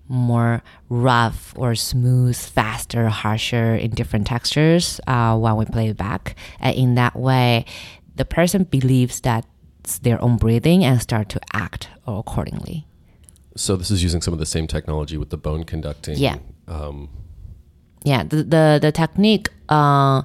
more 0.07 0.61
rough 0.89 1.53
or 1.55 1.73
smooth, 1.73 2.35
faster, 2.35 3.07
harsher 3.07 3.75
in 3.75 3.91
different 3.91 4.27
textures 4.27 4.99
uh, 5.07 5.37
when 5.37 5.55
we 5.55 5.65
play 5.65 5.87
it 5.87 5.97
back. 5.97 6.35
And 6.59 6.75
in 6.75 6.95
that 6.95 7.15
way, 7.15 7.65
the 8.15 8.25
person 8.25 8.65
believes 8.65 9.21
that 9.21 9.45
it's 9.79 9.99
their 9.99 10.21
own 10.21 10.37
breathing 10.37 10.83
and 10.83 11.01
start 11.01 11.29
to 11.29 11.39
act 11.53 11.87
accordingly. 12.05 12.85
So 13.55 13.75
this 13.75 13.89
is 13.89 14.03
using 14.03 14.21
some 14.21 14.33
of 14.33 14.39
the 14.39 14.45
same 14.45 14.67
technology 14.67 15.17
with 15.17 15.29
the 15.29 15.37
bone 15.37 15.63
conducting. 15.63 16.17
Yeah. 16.17 16.37
Um, 16.67 17.09
yeah 18.03 18.23
the 18.23 18.37
the, 18.43 18.79
the 18.81 18.91
technique 18.91 19.49
uh, 19.69 20.23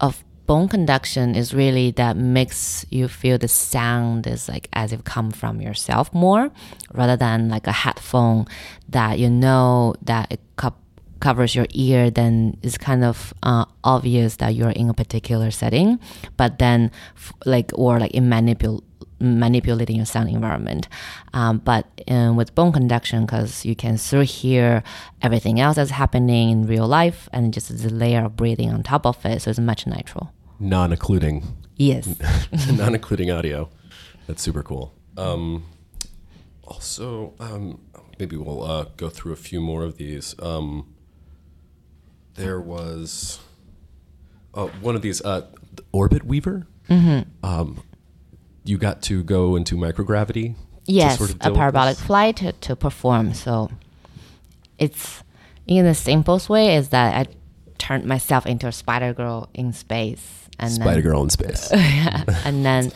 of 0.00 0.24
bone 0.48 0.66
conduction 0.66 1.34
is 1.34 1.52
really 1.52 1.90
that 1.92 2.16
makes 2.16 2.86
you 2.88 3.06
feel 3.06 3.36
the 3.36 3.46
sound 3.46 4.26
is 4.26 4.48
like 4.48 4.66
as 4.72 4.94
if 4.94 5.04
come 5.04 5.30
from 5.30 5.60
yourself 5.60 6.12
more 6.14 6.50
rather 6.94 7.16
than 7.16 7.50
like 7.50 7.66
a 7.66 7.72
headphone 7.84 8.46
that 8.88 9.18
you 9.18 9.28
know 9.28 9.94
that 10.00 10.32
it 10.32 10.40
co- 10.56 10.74
covers 11.20 11.54
your 11.54 11.66
ear 11.74 12.10
then 12.10 12.56
it's 12.62 12.78
kind 12.78 13.04
of 13.04 13.34
uh, 13.42 13.66
obvious 13.84 14.36
that 14.36 14.54
you're 14.54 14.70
in 14.70 14.88
a 14.88 14.94
particular 14.94 15.50
setting 15.50 16.00
but 16.38 16.58
then 16.58 16.90
f- 17.14 17.34
like 17.44 17.70
or 17.74 18.00
like 18.00 18.12
in 18.12 18.24
manipul 18.24 18.82
manipulating 19.20 19.96
your 19.96 20.06
sound 20.06 20.28
environment. 20.28 20.86
Um, 21.34 21.58
but 21.58 21.86
um, 22.06 22.36
with 22.36 22.54
bone 22.54 22.70
conduction, 22.70 23.26
because 23.26 23.64
you 23.64 23.74
can 23.74 23.98
still 23.98 24.20
hear 24.20 24.84
everything 25.20 25.58
else 25.58 25.74
that's 25.74 25.90
happening 25.90 26.50
in 26.50 26.68
real 26.68 26.86
life 26.86 27.28
and 27.32 27.52
just 27.52 27.82
the 27.82 27.92
layer 27.92 28.24
of 28.24 28.36
breathing 28.36 28.70
on 28.70 28.84
top 28.84 29.04
of 29.04 29.18
it, 29.26 29.42
so 29.42 29.50
it's 29.50 29.58
much 29.58 29.88
natural. 29.88 30.32
Non-occluding, 30.60 31.44
Yes. 31.76 32.16
non-occluding 32.72 33.30
audio. 33.30 33.68
That's 34.26 34.42
super 34.42 34.62
cool. 34.62 34.92
Um, 35.16 35.64
also, 36.64 37.34
um, 37.40 37.80
maybe 38.18 38.36
we'll 38.36 38.62
uh, 38.64 38.86
go 38.96 39.08
through 39.08 39.32
a 39.32 39.36
few 39.36 39.60
more 39.60 39.84
of 39.84 39.96
these. 39.96 40.34
Um, 40.40 40.92
there 42.34 42.60
was 42.60 43.38
uh, 44.54 44.66
one 44.80 44.94
of 44.96 45.02
these 45.02 45.24
uh, 45.24 45.46
the 45.74 45.84
Orbit 45.92 46.24
Weaver. 46.24 46.66
Mm-hmm. 46.90 47.46
Um, 47.46 47.82
you 48.64 48.76
got 48.78 49.02
to 49.02 49.22
go 49.22 49.56
into 49.56 49.76
microgravity. 49.76 50.56
yes, 50.84 51.18
sort 51.18 51.30
of 51.30 51.36
a 51.40 51.50
parabolic 51.52 51.96
flight 51.96 52.36
to, 52.36 52.52
to 52.52 52.76
perform. 52.76 53.34
So 53.34 53.70
it's 54.78 55.22
in 55.66 55.84
the 55.84 55.94
simplest 55.94 56.48
way 56.48 56.74
is 56.76 56.88
that 56.90 57.14
I 57.28 57.32
turned 57.78 58.04
myself 58.04 58.46
into 58.46 58.66
a 58.66 58.72
spider 58.72 59.12
girl 59.14 59.48
in 59.54 59.72
space. 59.72 60.47
And 60.58 60.70
then- 60.70 60.80
Spider 60.80 61.02
Girl 61.02 61.22
in 61.22 61.30
space. 61.30 61.70
and 61.72 62.64
then 62.64 62.92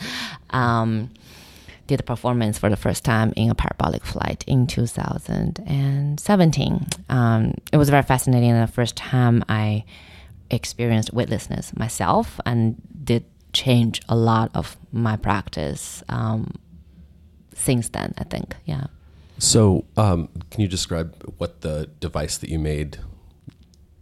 um, 0.49 1.09
did 1.87 1.99
a 1.99 2.03
performance 2.03 2.57
for 2.57 2.69
the 2.69 2.75
first 2.75 3.03
time 3.05 3.33
in 3.35 3.49
a 3.49 3.55
parabolic 3.55 4.03
flight 4.05 4.43
in 4.47 4.67
2017. 4.67 6.87
Um, 7.09 7.53
it 7.71 7.77
was 7.77 7.89
very 7.89 8.03
fascinating. 8.03 8.53
The 8.59 8.67
first 8.67 8.95
time 8.95 9.43
I 9.49 9.83
experienced 10.49 11.13
weightlessness 11.13 11.75
myself 11.75 12.39
and 12.45 12.75
did 13.03 13.25
change 13.53 14.01
a 14.09 14.15
lot 14.15 14.51
of 14.55 14.77
my 14.91 15.15
practice 15.15 16.03
um, 16.09 16.55
since 17.53 17.89
then, 17.89 18.13
I 18.17 18.23
think. 18.23 18.55
Yeah. 18.65 18.85
So, 19.39 19.85
um, 19.97 20.29
can 20.51 20.61
you 20.61 20.67
describe 20.67 21.13
what 21.37 21.61
the 21.61 21.89
device 21.99 22.37
that 22.37 22.49
you 22.49 22.59
made 22.59 22.97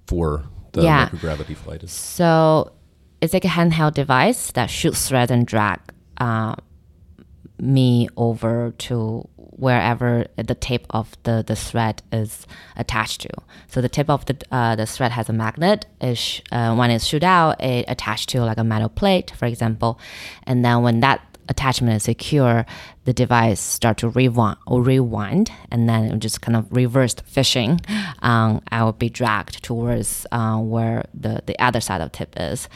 for 0.08 0.44
the 0.74 0.84
Yeah. 0.84 1.10
microgravity 1.10 1.56
flight 1.56 1.84
is? 1.84 1.92
So 1.92 2.72
it's 3.22 3.34
like 3.34 3.46
a 3.46 3.50
handheld 3.50 3.94
device 3.94 4.52
that 4.52 4.70
shoots 4.70 5.08
thread 5.08 5.32
and 5.32 5.46
drag 5.46 5.80
uh, 6.18 6.56
me 7.60 8.10
over 8.18 8.74
to 8.80 9.28
wherever 9.36 10.26
the 10.38 10.56
tip 10.56 10.88
of 10.90 11.16
the, 11.24 11.44
the 11.46 11.56
thread 11.56 12.02
is 12.12 12.48
attached 12.76 13.22
to. 13.22 13.30
So 13.68 13.80
the 13.80 13.90
tip 13.90 14.10
of 14.10 14.26
the 14.26 14.38
uh, 14.52 14.76
the 14.76 14.88
thread 14.88 15.12
has 15.12 15.30
a 15.30 15.34
magnet. 15.34 15.86
Is 16.02 16.18
sh- 16.18 16.42
uh, 16.52 16.74
when 16.76 16.90
it's 16.90 17.06
shoot 17.06 17.24
out, 17.24 17.62
it 17.62 17.86
attached 17.88 18.30
to 18.30 18.44
like 18.44 18.58
a 18.58 18.64
metal 18.64 18.90
plate, 18.90 19.32
for 19.32 19.46
example, 19.46 20.00
and 20.44 20.66
then 20.66 20.82
when 20.82 21.00
that 21.02 21.22
attachment 21.48 21.96
is 21.96 22.04
secure, 22.04 22.66
the 23.06 23.14
device 23.14 23.60
start 23.60 23.98
to 23.98 24.10
rewind 24.10 24.58
or 24.66 24.82
rewind, 24.82 25.52
and 25.70 25.88
then 25.88 26.06
it 26.06 26.20
just 26.20 26.42
kind 26.42 26.56
of 26.56 26.66
reversed 26.72 27.22
fishing. 27.26 27.80
Um, 28.24 28.62
I 28.72 28.84
will 28.84 28.94
be 28.94 29.10
dragged 29.10 29.64
towards 29.64 30.26
uh, 30.32 30.58
where 30.58 31.06
the 31.14 31.44
the 31.46 31.58
other 31.60 31.82
side 31.82 32.02
of 32.02 32.12
tip 32.12 32.34
is. 32.38 32.68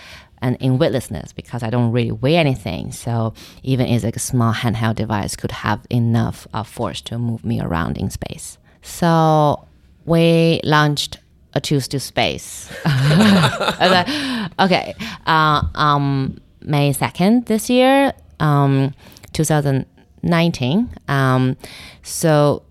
And 0.45 0.57
in 0.59 0.77
weightlessness, 0.77 1.33
because 1.33 1.63
I 1.63 1.71
don't 1.71 1.91
really 1.91 2.11
weigh 2.11 2.37
anything, 2.37 2.91
so 2.91 3.33
even 3.63 3.87
as 3.87 4.03
like 4.03 4.15
a 4.15 4.19
small 4.19 4.53
handheld 4.53 4.95
device 4.95 5.35
could 5.35 5.51
have 5.51 5.79
enough 5.89 6.47
uh, 6.53 6.61
force 6.61 7.01
to 7.01 7.17
move 7.17 7.43
me 7.43 7.59
around 7.59 7.97
in 7.97 8.11
space. 8.11 8.59
So 8.83 9.65
we 10.05 10.61
launched 10.63 11.17
a 11.53 11.61
choose 11.61 11.87
to 11.87 11.99
space. 11.99 12.71
I 12.85 14.49
okay, 14.59 14.93
uh, 15.25 15.63
um, 15.73 16.39
May 16.61 16.93
second 16.93 17.47
this 17.47 17.69
year, 17.71 18.13
um, 18.39 18.93
2019 19.33 19.95
2019. 20.25 20.89
Um, 21.07 21.57
so 22.03 22.63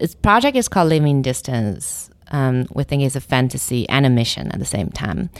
this 0.00 0.14
project 0.14 0.56
is 0.56 0.68
called 0.68 0.88
Living 0.88 1.22
Distance. 1.22 2.10
Um, 2.30 2.66
we 2.74 2.84
think 2.84 3.02
it's 3.02 3.16
a 3.16 3.20
fantasy 3.20 3.88
and 3.88 4.04
a 4.04 4.10
mission 4.10 4.50
at 4.50 4.58
the 4.58 4.64
same 4.64 4.90
time. 4.90 5.30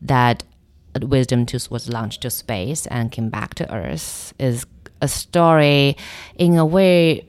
That 0.00 0.44
Wisdom 1.00 1.46
Tooth 1.46 1.70
was 1.70 1.88
launched 1.88 2.22
to 2.22 2.30
space 2.30 2.86
and 2.86 3.12
came 3.12 3.30
back 3.30 3.54
to 3.56 3.72
Earth 3.72 4.32
is 4.38 4.66
a 5.00 5.08
story, 5.08 5.96
in 6.36 6.56
a 6.56 6.66
way, 6.66 7.26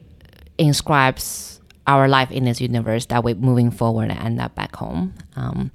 inscribes 0.57 1.61
our 1.87 2.07
life 2.07 2.31
in 2.31 2.45
this 2.45 2.61
universe 2.61 3.07
that 3.07 3.23
we're 3.23 3.35
moving 3.35 3.71
forward 3.71 4.11
and 4.11 4.19
end 4.19 4.39
up 4.39 4.55
back 4.55 4.75
home. 4.75 5.13
Um, 5.35 5.71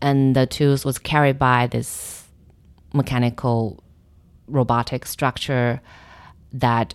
and 0.00 0.34
the 0.34 0.46
tooth 0.46 0.84
was 0.84 0.98
carried 0.98 1.38
by 1.38 1.66
this 1.68 2.24
mechanical 2.92 3.82
robotic 4.46 5.06
structure 5.06 5.80
that 6.52 6.94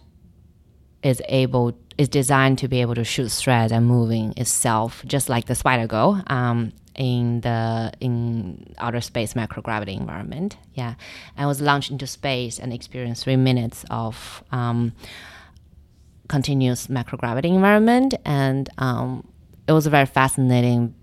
is 1.03 1.21
able 1.29 1.77
is 1.97 2.07
designed 2.07 2.57
to 2.57 2.67
be 2.67 2.79
able 2.79 2.95
to 2.95 3.03
shoot 3.03 3.29
threads 3.29 3.73
and 3.73 3.85
moving 3.85 4.33
itself, 4.37 5.03
just 5.05 5.27
like 5.27 5.47
the 5.47 5.55
spider 5.55 5.85
go 5.85 6.21
um, 6.27 6.71
in 6.99 7.39
the 7.41 7.91
in 8.01 8.75
outer 8.77 8.99
space 8.99 9.33
microgravity 9.33 9.97
environment. 9.97 10.57
Yeah, 10.73 10.95
and 11.37 11.47
was 11.47 11.61
launched 11.61 11.89
into 11.89 12.05
space 12.05 12.59
and 12.59 12.73
experienced 12.73 13.23
three 13.23 13.37
minutes 13.37 13.85
of 13.89 14.43
um, 14.51 14.91
continuous 16.27 16.87
microgravity 16.87 17.45
environment, 17.45 18.13
and 18.25 18.69
um, 18.77 19.25
it 19.67 19.71
was 19.71 19.87
very 19.87 20.05
fascinating 20.05 20.93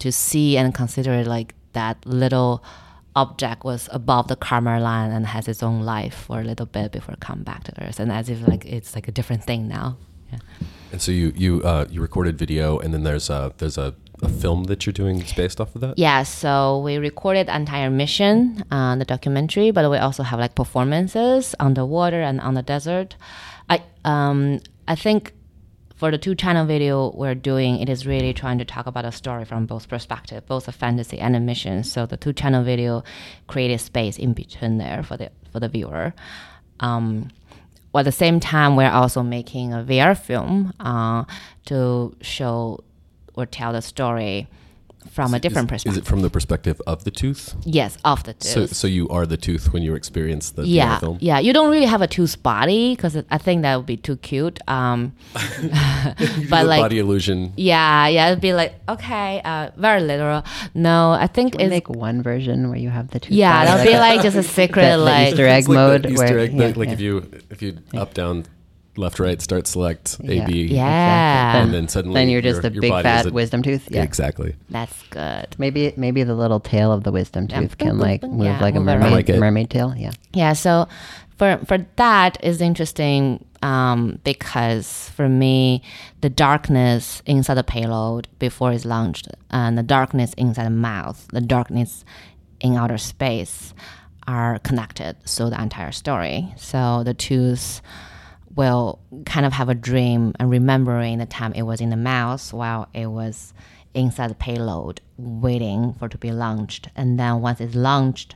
to 0.00 0.10
see 0.10 0.58
and 0.58 0.74
consider 0.74 1.24
like 1.24 1.54
that 1.72 2.04
little 2.04 2.62
object 3.16 3.64
was 3.64 3.88
above 3.92 4.26
the 4.26 4.36
Kármán 4.36 4.82
line 4.82 5.12
and 5.12 5.24
has 5.24 5.46
its 5.46 5.62
own 5.62 5.82
life 5.82 6.24
for 6.26 6.40
a 6.40 6.44
little 6.44 6.66
bit 6.66 6.90
before 6.90 7.14
come 7.20 7.44
back 7.44 7.62
to 7.62 7.72
earth 7.80 8.00
and 8.00 8.10
as 8.10 8.28
if 8.28 8.46
like 8.48 8.64
it's 8.66 8.96
like 8.96 9.06
a 9.06 9.12
different 9.12 9.44
thing 9.44 9.68
now 9.68 9.96
yeah. 10.32 10.38
And 10.92 11.02
so 11.02 11.12
you 11.12 11.32
you 11.36 11.62
uh, 11.62 11.86
you 11.90 12.00
recorded 12.00 12.38
video, 12.38 12.78
and 12.78 12.94
then 12.94 13.02
there's 13.02 13.30
a 13.30 13.52
there's 13.58 13.78
a, 13.78 13.94
a 14.22 14.28
film 14.28 14.64
that 14.64 14.86
you're 14.86 14.92
doing 14.92 15.18
that's 15.18 15.32
based 15.32 15.60
off 15.60 15.74
of 15.74 15.80
that. 15.80 15.98
Yeah, 15.98 16.22
so 16.22 16.80
we 16.80 16.96
recorded 16.98 17.48
entire 17.48 17.90
mission, 17.90 18.64
uh, 18.70 18.96
the 18.96 19.04
documentary, 19.04 19.70
but 19.70 19.90
we 19.90 19.98
also 19.98 20.22
have 20.22 20.38
like 20.38 20.54
performances 20.54 21.54
underwater 21.60 22.20
and 22.22 22.40
on 22.40 22.54
the 22.54 22.62
desert. 22.62 23.16
I 23.68 23.82
um 24.04 24.60
I 24.86 24.94
think 24.94 25.32
for 25.96 26.10
the 26.10 26.18
two 26.18 26.34
channel 26.34 26.66
video 26.66 27.12
we're 27.14 27.34
doing, 27.34 27.78
it 27.80 27.88
is 27.88 28.06
really 28.06 28.32
trying 28.32 28.58
to 28.58 28.64
talk 28.64 28.86
about 28.86 29.04
a 29.04 29.12
story 29.12 29.44
from 29.44 29.64
both 29.66 29.88
perspective, 29.88 30.44
both 30.46 30.68
a 30.68 30.72
fantasy 30.72 31.18
and 31.18 31.36
a 31.36 31.40
mission. 31.40 31.84
So 31.84 32.04
the 32.04 32.16
two 32.16 32.32
channel 32.32 32.64
video 32.64 33.04
created 33.46 33.80
space 33.80 34.18
in 34.18 34.32
between 34.32 34.78
there 34.78 35.02
for 35.02 35.16
the 35.16 35.30
for 35.52 35.60
the 35.60 35.68
viewer. 35.68 36.14
Um, 36.80 37.30
well, 37.92 38.00
at 38.00 38.06
the 38.06 38.12
same 38.12 38.40
time, 38.40 38.74
we're 38.74 38.90
also 38.90 39.22
making 39.22 39.72
a 39.72 39.84
VR 39.84 40.18
film 40.18 40.72
uh, 40.80 41.24
to 41.66 42.16
show 42.20 42.82
or 43.34 43.46
tell 43.46 43.72
the 43.72 43.82
story 43.82 44.48
from 45.10 45.34
a 45.34 45.38
different 45.38 45.66
is, 45.70 45.74
perspective. 45.84 45.92
Is 46.02 46.06
it 46.06 46.08
from 46.08 46.22
the 46.22 46.30
perspective 46.30 46.80
of 46.86 47.04
the 47.04 47.10
tooth? 47.10 47.54
Yes, 47.64 47.98
of 48.04 48.24
the 48.24 48.34
tooth. 48.34 48.52
So, 48.52 48.66
so 48.66 48.86
you 48.86 49.08
are 49.10 49.26
the 49.26 49.36
tooth 49.36 49.72
when 49.72 49.82
you 49.82 49.94
experience 49.94 50.50
the 50.50 50.66
yeah, 50.66 50.98
film. 50.98 51.18
yeah. 51.20 51.38
You 51.38 51.52
don't 51.52 51.70
really 51.70 51.86
have 51.86 52.02
a 52.02 52.06
tooth 52.06 52.42
body 52.42 52.94
because 52.94 53.16
I 53.30 53.38
think 53.38 53.62
that 53.62 53.76
would 53.76 53.86
be 53.86 53.96
too 53.96 54.16
cute. 54.16 54.58
Um, 54.68 55.14
but 56.48 56.66
like 56.66 56.80
body 56.80 56.98
illusion. 56.98 57.52
Yeah, 57.56 58.08
yeah. 58.08 58.28
It'd 58.28 58.40
be 58.40 58.54
like 58.54 58.74
okay, 58.88 59.40
uh, 59.44 59.70
very 59.76 60.02
literal. 60.02 60.42
No, 60.74 61.12
I 61.12 61.26
think 61.26 61.52
Can 61.52 61.62
it's 61.62 61.70
make 61.70 61.88
one 61.88 62.22
version 62.22 62.68
where 62.68 62.78
you 62.78 62.90
have 62.90 63.10
the 63.10 63.20
two. 63.20 63.34
yeah. 63.34 63.64
sides? 63.64 63.70
That'll 63.70 63.92
be 63.92 63.98
like 64.14 64.22
just 64.22 64.36
a 64.36 64.42
secret, 64.42 64.90
the 64.90 64.96
like 64.98 65.32
Easter 65.32 65.46
egg 65.46 65.68
like 65.68 65.74
mode 65.74 66.02
the 66.02 66.08
Easter 66.10 66.24
where- 66.24 66.38
egg, 66.38 66.54
yeah, 66.54 66.72
like 66.74 66.88
yeah. 66.88 66.94
if 66.94 67.00
you 67.00 67.30
if 67.50 67.62
you 67.62 67.78
up 67.94 68.14
down 68.14 68.46
left 68.96 69.18
right 69.18 69.40
start 69.42 69.66
select 69.66 70.18
A 70.24 70.34
Yeah. 70.36 70.46
B 70.46 70.64
Yeah. 70.66 71.56
and 71.62 71.74
then 71.74 71.88
suddenly 71.88 72.20
Then 72.20 72.28
you're 72.28 72.40
just 72.42 72.62
your- 72.62 72.70
a 72.70 72.74
your 72.74 72.80
big 72.80 72.90
body 72.90 73.08
is 73.08 73.12
fat 73.14 73.26
a- 73.26 73.32
wisdom 73.32 73.62
tooth. 73.62 73.88
Yeah. 73.90 74.02
exactly. 74.02 74.54
that's 74.70 75.02
good. 75.10 75.46
Maybe 75.58 75.92
maybe 75.96 76.22
the 76.22 76.34
little 76.34 76.60
tail 76.60 76.92
of 76.92 77.02
the 77.04 77.12
wisdom 77.12 77.46
Yeah. 77.50 77.60
tooth 77.60 77.78
can 77.78 77.98
like 77.98 78.22
move 78.22 78.44
Yeah, 78.46 78.60
like 78.60 78.74
a 78.76 78.80
move 78.80 78.88
around. 78.88 78.98
mermaid 79.00 79.12
I 79.12 79.16
like 79.16 79.28
it. 79.28 79.38
mermaid 79.40 79.70
tail. 79.70 79.94
Yeah. 79.96 80.12
Yeah, 80.32 80.52
so 80.52 80.86
for 81.36 81.58
for 81.66 81.78
that 81.96 82.38
is 82.42 82.60
interesting 82.60 83.44
um, 83.62 84.18
because 84.24 85.08
for 85.16 85.26
me, 85.28 85.82
the 86.20 86.28
darkness 86.28 87.22
inside 87.24 87.54
the 87.54 87.64
payload 87.64 88.28
before 88.38 88.72
it's 88.72 88.84
launched, 88.84 89.26
and 89.50 89.78
the 89.78 89.82
darkness 89.82 90.34
inside 90.36 90.66
the 90.66 90.70
mouth, 90.70 91.26
the 91.32 91.40
darkness 91.40 92.04
in 92.60 92.76
outer 92.76 92.98
space, 92.98 93.72
are 94.28 94.58
connected. 94.60 95.16
So 95.24 95.48
the 95.50 95.60
entire 95.60 95.92
story. 95.92 96.52
So 96.58 97.02
the 97.04 97.14
tooth 97.14 97.80
will 98.56 99.00
kind 99.26 99.46
of 99.46 99.52
have 99.52 99.68
a 99.68 99.74
dream 99.74 100.32
and 100.38 100.50
remembering 100.50 101.18
the 101.18 101.26
time 101.26 101.52
it 101.54 101.62
was 101.62 101.80
in 101.80 101.90
the 101.90 101.96
mouth 101.96 102.52
while 102.52 102.88
it 102.94 103.06
was 103.06 103.52
inside 103.94 104.30
the 104.30 104.34
payload 104.34 105.00
waiting 105.16 105.94
for 105.94 106.06
it 106.06 106.10
to 106.10 106.18
be 106.18 106.32
launched 106.32 106.88
and 106.96 107.18
then 107.18 107.40
once 107.40 107.60
it's 107.60 107.74
launched 107.74 108.34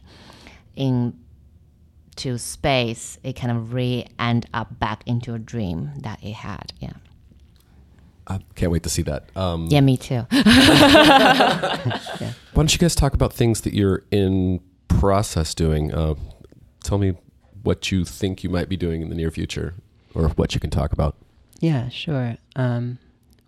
in 0.77 1.13
to 2.19 2.37
space, 2.37 3.19
it 3.23 3.35
kind 3.35 3.57
of 3.57 3.73
re 3.73 4.07
end 4.19 4.47
up 4.53 4.79
back 4.79 5.03
into 5.07 5.35
a 5.35 5.39
dream 5.39 5.93
that 5.99 6.23
it 6.23 6.35
had. 6.35 6.73
Yeah. 6.81 6.93
I 8.27 8.41
can't 8.57 8.71
wait 8.71 8.83
to 8.83 8.91
see 8.91 9.03
that. 9.03 9.35
Um, 9.37 9.69
Yeah, 9.71 9.81
me 9.81 9.97
too. 9.97 10.27
Why 10.31 10.43
don't 12.55 12.73
you 12.73 12.79
guys 12.79 12.95
talk 12.95 13.15
about 13.15 13.33
things 13.33 13.63
that 13.63 13.73
you're 13.73 14.05
in 14.11 14.61
process 14.89 15.55
doing? 15.55 15.95
Uh, 15.95 16.15
tell 16.85 16.99
me 16.99 17.17
what 17.63 17.91
you 17.91 18.05
think 18.05 18.45
you 18.45 18.51
might 18.51 18.69
be 18.69 18.77
doing 18.77 19.01
in 19.01 19.09
the 19.09 19.15
near 19.15 19.31
future, 19.31 19.75
or 20.14 20.29
what 20.31 20.55
you 20.55 20.61
can 20.61 20.71
talk 20.71 20.92
about. 20.92 21.16
Yeah, 21.61 21.88
sure. 21.88 22.37
Um, 22.57 22.99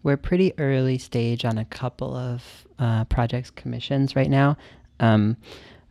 we're 0.02 0.16
pretty 0.16 0.52
early 0.58 0.98
stage 0.98 1.44
on 1.44 1.58
a 1.58 1.64
couple 1.64 2.14
of 2.14 2.64
uh, 2.78 3.04
projects 3.04 3.50
commissions 3.50 4.16
right 4.16 4.30
now. 4.30 4.56
Um, 4.98 5.36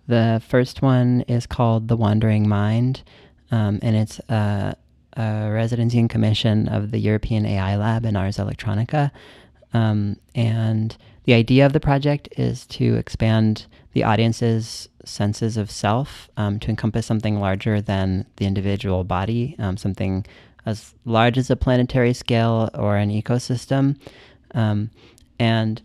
the 0.08 0.42
first 0.48 0.82
one 0.82 1.22
is 1.28 1.46
called 1.46 1.88
The 1.88 1.96
Wandering 1.96 2.48
Mind, 2.48 3.04
um, 3.52 3.80
and 3.82 3.96
it's 3.96 4.20
a, 4.30 4.76
a 5.16 5.50
residency 5.52 6.00
and 6.00 6.10
commission 6.10 6.68
of 6.68 6.92
the 6.92 6.98
European 6.98 7.46
AI 7.46 7.76
Lab 7.78 8.06
in 8.06 8.16
Ars 8.16 8.38
Electronica. 8.38 9.12
Um, 9.74 10.18
and 10.34 10.98
the 11.26 11.34
idea 11.36 11.66
of 11.66 11.74
the 11.74 11.80
project 11.80 12.28
is 12.38 12.66
to 12.68 12.96
expand 12.96 13.68
the 13.94 14.04
audience's 14.04 14.90
senses 15.06 15.58
of 15.58 15.70
self 15.70 16.30
um, 16.38 16.60
to 16.60 16.70
encompass 16.70 17.06
something 17.06 17.40
larger 17.40 17.82
than 17.82 18.26
the 18.38 18.46
individual 18.46 19.04
body, 19.04 19.56
um, 19.60 19.78
something 19.78 20.26
as 20.70 20.94
large 21.06 21.38
as 21.38 21.50
a 21.50 21.56
planetary 21.56 22.14
scale 22.14 22.70
or 22.74 22.98
an 22.98 23.10
ecosystem. 23.10 23.98
Um, 24.54 24.90
and 25.40 25.82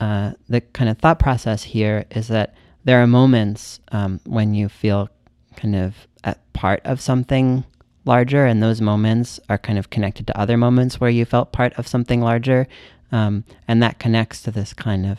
uh, 0.00 0.32
the 0.48 0.60
kind 0.60 0.88
of 0.90 0.98
thought 0.98 1.18
process 1.18 1.62
here 1.62 2.04
is 2.10 2.28
that 2.28 2.54
there 2.84 3.02
are 3.02 3.06
moments 3.06 3.80
um, 3.92 4.20
when 4.24 4.54
you 4.54 4.68
feel 4.68 5.08
kind 5.56 5.74
of 5.74 5.94
at 6.24 6.38
part 6.52 6.80
of 6.84 7.00
something 7.00 7.64
larger, 8.04 8.46
and 8.46 8.62
those 8.62 8.80
moments 8.80 9.40
are 9.48 9.58
kind 9.58 9.78
of 9.78 9.90
connected 9.90 10.26
to 10.26 10.40
other 10.40 10.56
moments 10.56 11.00
where 11.00 11.10
you 11.10 11.24
felt 11.24 11.52
part 11.52 11.72
of 11.78 11.86
something 11.86 12.20
larger. 12.20 12.66
Um, 13.10 13.44
and 13.66 13.82
that 13.82 13.98
connects 13.98 14.42
to 14.42 14.50
this 14.50 14.72
kind 14.74 15.06
of 15.06 15.18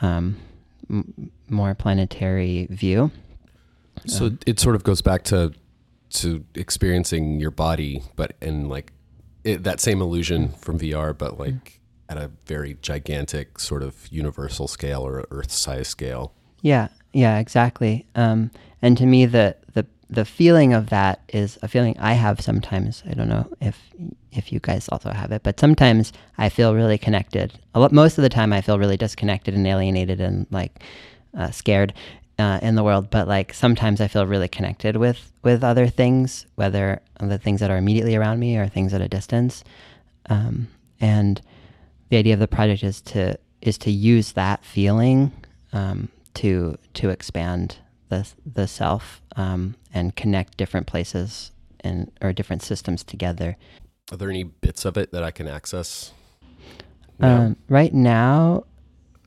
um, 0.00 0.36
m- 0.90 1.30
more 1.48 1.74
planetary 1.74 2.66
view. 2.70 3.10
So 4.06 4.32
it 4.46 4.58
sort 4.58 4.74
of 4.74 4.82
goes 4.82 5.02
back 5.02 5.22
to 5.24 5.52
to 6.12 6.44
experiencing 6.54 7.40
your 7.40 7.50
body, 7.50 8.02
but 8.16 8.34
in 8.40 8.68
like 8.68 8.92
it, 9.44 9.64
that 9.64 9.80
same 9.80 10.00
illusion 10.00 10.50
from 10.50 10.78
VR, 10.78 11.16
but 11.16 11.38
like 11.38 11.80
at 12.08 12.16
a 12.16 12.30
very 12.46 12.76
gigantic 12.82 13.58
sort 13.58 13.82
of 13.82 14.06
universal 14.10 14.68
scale 14.68 15.02
or 15.02 15.26
Earth 15.30 15.50
size 15.50 15.88
scale. 15.88 16.34
Yeah, 16.60 16.88
yeah, 17.12 17.38
exactly. 17.38 18.06
Um, 18.14 18.50
and 18.80 18.96
to 18.98 19.06
me, 19.06 19.26
the, 19.26 19.56
the 19.72 19.86
the 20.10 20.24
feeling 20.26 20.74
of 20.74 20.90
that 20.90 21.20
is 21.28 21.58
a 21.62 21.68
feeling 21.68 21.96
I 21.98 22.12
have 22.12 22.40
sometimes. 22.40 23.02
I 23.08 23.14
don't 23.14 23.28
know 23.28 23.50
if 23.60 23.80
if 24.30 24.52
you 24.52 24.60
guys 24.60 24.88
also 24.90 25.10
have 25.10 25.32
it, 25.32 25.42
but 25.42 25.58
sometimes 25.58 26.12
I 26.36 26.50
feel 26.50 26.74
really 26.74 26.98
connected. 26.98 27.58
A 27.74 27.80
lot, 27.80 27.92
most 27.92 28.18
of 28.18 28.22
the 28.22 28.28
time, 28.28 28.52
I 28.52 28.60
feel 28.60 28.78
really 28.78 28.96
disconnected 28.98 29.54
and 29.54 29.66
alienated 29.66 30.20
and 30.20 30.46
like 30.50 30.82
uh, 31.36 31.50
scared 31.50 31.94
uh, 32.38 32.58
in 32.62 32.74
the 32.74 32.82
world. 32.82 33.10
But 33.10 33.28
like 33.28 33.54
sometimes 33.54 34.00
I 34.00 34.08
feel 34.08 34.26
really 34.26 34.48
connected 34.48 34.96
with 34.96 35.32
with 35.42 35.64
other 35.64 35.86
things, 35.86 36.46
whether 36.54 37.00
the 37.20 37.38
things 37.38 37.60
that 37.60 37.70
are 37.70 37.76
immediately 37.76 38.16
around 38.16 38.38
me 38.38 38.56
or 38.56 38.68
things 38.68 38.94
at 38.94 39.00
a 39.00 39.08
distance. 39.08 39.64
Um, 40.26 40.68
and 41.00 41.40
the 42.08 42.16
idea 42.16 42.34
of 42.34 42.40
the 42.40 42.48
project 42.48 42.82
is 42.82 43.00
to 43.02 43.38
is 43.60 43.78
to 43.78 43.90
use 43.90 44.32
that 44.32 44.64
feeling 44.64 45.32
um, 45.72 46.08
to 46.34 46.76
to 46.94 47.10
expand 47.10 47.76
the 48.08 48.28
the 48.44 48.66
self 48.66 49.22
um, 49.36 49.74
and 49.92 50.14
connect 50.16 50.56
different 50.56 50.86
places 50.86 51.52
and 51.80 52.10
or 52.20 52.32
different 52.32 52.62
systems 52.62 53.02
together. 53.02 53.56
Are 54.10 54.16
there 54.16 54.30
any 54.30 54.44
bits 54.44 54.84
of 54.84 54.96
it 54.96 55.12
that 55.12 55.22
I 55.22 55.30
can 55.30 55.48
access? 55.48 56.12
Um, 57.20 57.56
right 57.68 57.94
now, 57.94 58.64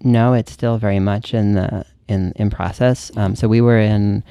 no, 0.02 0.34
it's 0.34 0.52
still 0.52 0.78
very 0.78 1.00
much 1.00 1.34
in 1.34 1.54
the 1.54 1.86
in 2.08 2.34
in 2.36 2.50
process. 2.50 3.12
Um, 3.18 3.36
so 3.36 3.48
we 3.48 3.62
were 3.62 3.80
in 3.80 4.24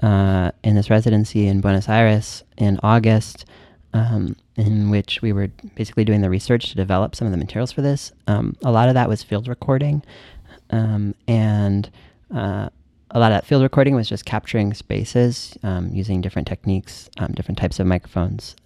uh, 0.00 0.50
in 0.62 0.74
this 0.74 0.90
residency 0.90 1.46
in 1.46 1.60
Buenos 1.60 1.88
Aires 1.88 2.44
in 2.56 2.78
August, 2.82 3.44
um, 3.92 4.36
in 4.56 4.90
which 4.90 5.22
we 5.22 5.32
were 5.32 5.48
basically 5.74 6.04
doing 6.04 6.20
the 6.20 6.30
research 6.30 6.70
to 6.70 6.76
develop 6.76 7.14
some 7.14 7.26
of 7.26 7.32
the 7.32 7.38
materials 7.38 7.72
for 7.72 7.82
this. 7.82 8.12
Um, 8.26 8.56
a 8.64 8.72
lot 8.72 8.88
of 8.88 8.94
that 8.94 9.08
was 9.08 9.22
field 9.22 9.48
recording, 9.48 10.02
um, 10.70 11.14
and 11.28 11.90
uh, 12.34 12.68
a 13.10 13.18
lot 13.20 13.30
of 13.30 13.36
that 13.36 13.46
field 13.46 13.62
recording 13.62 13.94
was 13.94 14.08
just 14.08 14.24
capturing 14.24 14.74
spaces 14.74 15.56
um, 15.62 15.90
using 15.92 16.20
different 16.20 16.48
techniques, 16.48 17.08
um, 17.18 17.32
different 17.32 17.58
types 17.58 17.78
of 17.78 17.86
microphones, 17.86 18.56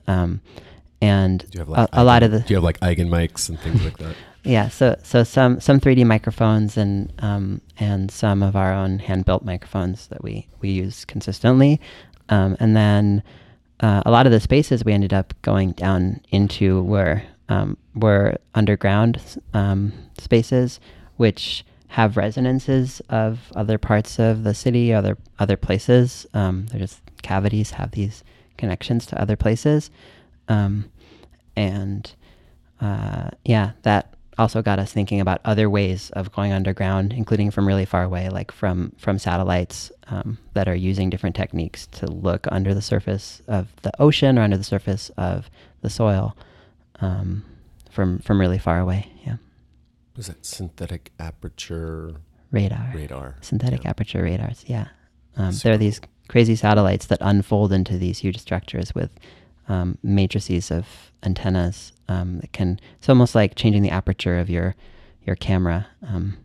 and 1.00 1.40
Do 1.50 1.58
you 1.58 1.58
have 1.60 1.68
like 1.68 1.88
a, 1.92 2.02
a 2.02 2.04
lot 2.04 2.22
of 2.22 2.30
the 2.30 2.40
Do 2.40 2.46
you 2.50 2.56
have 2.56 2.64
like 2.64 2.80
Eigenmikes 2.80 3.48
and 3.48 3.58
things 3.60 3.84
like 3.84 3.98
that? 3.98 4.14
yeah, 4.44 4.68
so 4.68 4.96
so 5.02 5.24
some 5.24 5.60
some 5.60 5.80
3D 5.80 6.04
microphones 6.06 6.76
and 6.76 7.12
um, 7.18 7.60
and 7.78 8.10
some 8.10 8.42
of 8.42 8.56
our 8.56 8.72
own 8.72 8.98
hand 8.98 9.24
built 9.24 9.44
microphones 9.44 10.08
that 10.08 10.22
we 10.22 10.48
we 10.60 10.70
use 10.70 11.04
consistently, 11.04 11.80
um, 12.28 12.56
and 12.60 12.76
then 12.76 13.22
uh, 13.80 14.02
a 14.04 14.10
lot 14.10 14.26
of 14.26 14.32
the 14.32 14.40
spaces 14.40 14.84
we 14.84 14.92
ended 14.92 15.12
up 15.12 15.34
going 15.42 15.72
down 15.72 16.20
into 16.30 16.82
were 16.82 17.22
um, 17.48 17.76
were 17.94 18.36
underground 18.54 19.20
um, 19.54 19.92
spaces, 20.18 20.80
which 21.16 21.64
have 21.88 22.16
resonances 22.16 23.00
of 23.08 23.50
other 23.54 23.78
parts 23.78 24.18
of 24.18 24.44
the 24.44 24.54
city, 24.54 24.92
other 24.92 25.16
other 25.38 25.56
places. 25.56 26.26
Um, 26.34 26.66
they're 26.66 26.80
just 26.80 27.00
cavities 27.22 27.72
have 27.72 27.92
these 27.92 28.22
connections 28.56 29.06
to 29.06 29.20
other 29.20 29.36
places, 29.36 29.90
um, 30.48 30.90
and 31.56 32.12
uh, 32.80 33.30
yeah, 33.44 33.72
that 33.82 34.14
also 34.38 34.62
got 34.62 34.78
us 34.78 34.92
thinking 34.92 35.20
about 35.20 35.40
other 35.44 35.68
ways 35.68 36.10
of 36.10 36.30
going 36.32 36.52
underground, 36.52 37.12
including 37.12 37.50
from 37.50 37.66
really 37.66 37.84
far 37.84 38.04
away, 38.04 38.28
like 38.28 38.52
from 38.52 38.92
from 38.98 39.18
satellites 39.18 39.90
um, 40.08 40.38
that 40.54 40.68
are 40.68 40.74
using 40.76 41.10
different 41.10 41.34
techniques 41.36 41.86
to 41.88 42.06
look 42.06 42.46
under 42.52 42.72
the 42.72 42.82
surface 42.82 43.42
of 43.48 43.68
the 43.82 43.92
ocean 44.00 44.38
or 44.38 44.42
under 44.42 44.56
the 44.56 44.64
surface 44.64 45.10
of 45.16 45.50
the 45.82 45.90
soil 45.90 46.36
um, 47.00 47.44
from 47.90 48.20
from 48.20 48.40
really 48.40 48.58
far 48.58 48.78
away. 48.78 49.10
Yeah, 49.26 49.36
Was 50.16 50.28
that 50.28 50.46
synthetic 50.46 51.10
aperture 51.18 52.14
radar, 52.52 52.92
radar? 52.94 53.36
synthetic 53.40 53.82
Yeah. 53.84 53.90
aperture 53.90 54.22
radars. 54.22 54.64
Yeah, 54.68 54.86
um, 55.36 55.52
there 55.64 55.72
are 55.72 55.78
these 55.78 56.00
crazy 56.28 56.54
satellites 56.54 57.06
that 57.06 57.18
unfold 57.22 57.72
into 57.72 57.98
these 57.98 58.18
huge 58.18 58.38
structures 58.38 58.94
with 58.94 59.10
um, 59.68 59.98
matrices 60.02 60.70
of 60.70 60.86
antennas 61.22 61.92
um, 62.08 62.40
that 62.40 62.52
can. 62.52 62.80
It's 62.98 63.08
almost 63.08 63.34
like 63.34 63.54
changing 63.54 63.82
the 63.82 63.90
aperture 63.90 64.38
of 64.38 64.50
your 64.50 64.74
your 65.26 65.36
camera 65.36 65.86
um, 66.06 66.38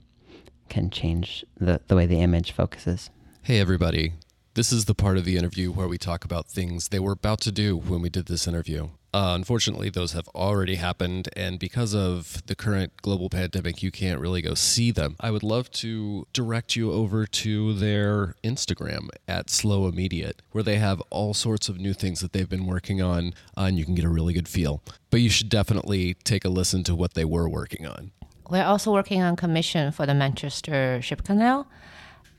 can 0.69 0.89
change 0.89 1.45
the 1.59 1.81
the 1.87 1.95
way 1.95 2.05
the 2.05 2.21
image 2.21 2.51
focuses. 2.51 3.09
Hey, 3.41 3.59
everybody. 3.59 4.13
This 4.55 4.71
is 4.71 4.85
the 4.85 4.93
part 4.93 5.17
of 5.17 5.25
the 5.25 5.35
interview 5.35 5.71
where 5.71 5.87
we 5.87 5.97
talk 5.97 6.23
about 6.23 6.47
things 6.47 6.89
they 6.89 6.99
were 6.99 7.13
about 7.13 7.41
to 7.41 7.51
do 7.51 7.75
when 7.75 8.01
we 8.01 8.09
did 8.09 8.27
this 8.27 8.47
interview. 8.47 8.89
Uh, 9.13 9.33
unfortunately, 9.35 9.91
those 9.91 10.13
have 10.13 10.27
already 10.29 10.73
happened, 10.75 11.29
and 11.35 11.59
because 11.59 11.93
of 11.93 12.41
the 12.47 12.55
current 12.55 12.91
global 13.03 13.29
pandemic, 13.29 13.83
you 13.83 13.91
can't 13.91 14.19
really 14.19 14.41
go 14.41 14.55
see 14.55 14.89
them. 14.89 15.15
I 15.19 15.29
would 15.29 15.43
love 15.43 15.69
to 15.71 16.25
direct 16.33 16.75
you 16.75 16.91
over 16.91 17.27
to 17.27 17.73
their 17.73 18.33
Instagram 18.43 19.09
at 19.27 19.51
Slow 19.51 19.87
Immediate, 19.87 20.41
where 20.51 20.63
they 20.63 20.77
have 20.77 20.99
all 21.11 21.35
sorts 21.35 21.69
of 21.69 21.79
new 21.79 21.93
things 21.93 22.21
that 22.21 22.33
they've 22.33 22.49
been 22.49 22.65
working 22.65 23.03
on, 23.03 23.35
uh, 23.55 23.65
and 23.65 23.77
you 23.77 23.85
can 23.85 23.93
get 23.93 24.03
a 24.03 24.09
really 24.09 24.33
good 24.33 24.47
feel. 24.47 24.81
But 25.11 25.21
you 25.21 25.29
should 25.29 25.49
definitely 25.49 26.15
take 26.23 26.43
a 26.43 26.49
listen 26.49 26.83
to 26.85 26.95
what 26.95 27.13
they 27.13 27.25
were 27.25 27.47
working 27.47 27.85
on. 27.85 28.11
We're 28.49 28.65
also 28.65 28.91
working 28.91 29.21
on 29.21 29.35
commission 29.35 29.91
for 29.91 30.07
the 30.07 30.15
Manchester 30.15 30.99
Ship 31.03 31.23
Canal, 31.23 31.67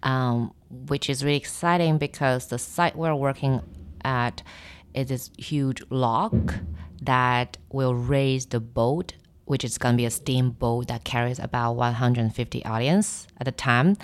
um, 0.03 0.53
which 0.71 1.09
is 1.09 1.25
really 1.25 1.37
exciting 1.37 1.99
because 1.99 2.49
the 2.49 2.59
site 2.59 2.97
we're 2.97 3.15
working 3.15 3.63
at 4.05 4.43
is 4.95 5.09
this 5.09 5.31
huge 5.37 5.83
lock 5.91 6.55
that 7.03 7.57
will 7.71 7.95
raise 7.95 8.47
the 8.47 8.61
boat, 8.61 9.15
which 9.45 9.65
is 9.65 9.79
going 9.79 9.95
to 9.95 9.97
be 9.97 10.07
a 10.07 10.11
steamboat 10.11 10.89
that 10.89 11.05
carries 11.05 11.39
about 11.39 11.75
150 11.75 12.65
audience 12.65 13.27
at 13.39 13.49
a 13.49 13.53
time. 13.53 13.97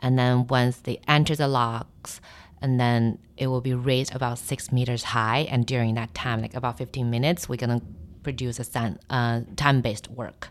And 0.00 0.18
then 0.18 0.46
once 0.46 0.78
they 0.78 1.00
enter 1.06 1.36
the 1.36 1.48
locks, 1.48 2.20
and 2.60 2.80
then 2.80 3.18
it 3.36 3.48
will 3.48 3.60
be 3.60 3.74
raised 3.74 4.14
about 4.14 4.38
six 4.38 4.72
meters 4.72 5.04
high. 5.04 5.46
And 5.50 5.66
during 5.66 5.94
that 5.94 6.14
time, 6.14 6.40
like 6.40 6.54
about 6.54 6.78
15 6.78 7.10
minutes, 7.10 7.48
we're 7.48 7.56
gonna 7.56 7.82
produce 8.22 8.58
a 8.58 8.96
uh, 9.10 9.42
time-based 9.56 10.08
work 10.10 10.48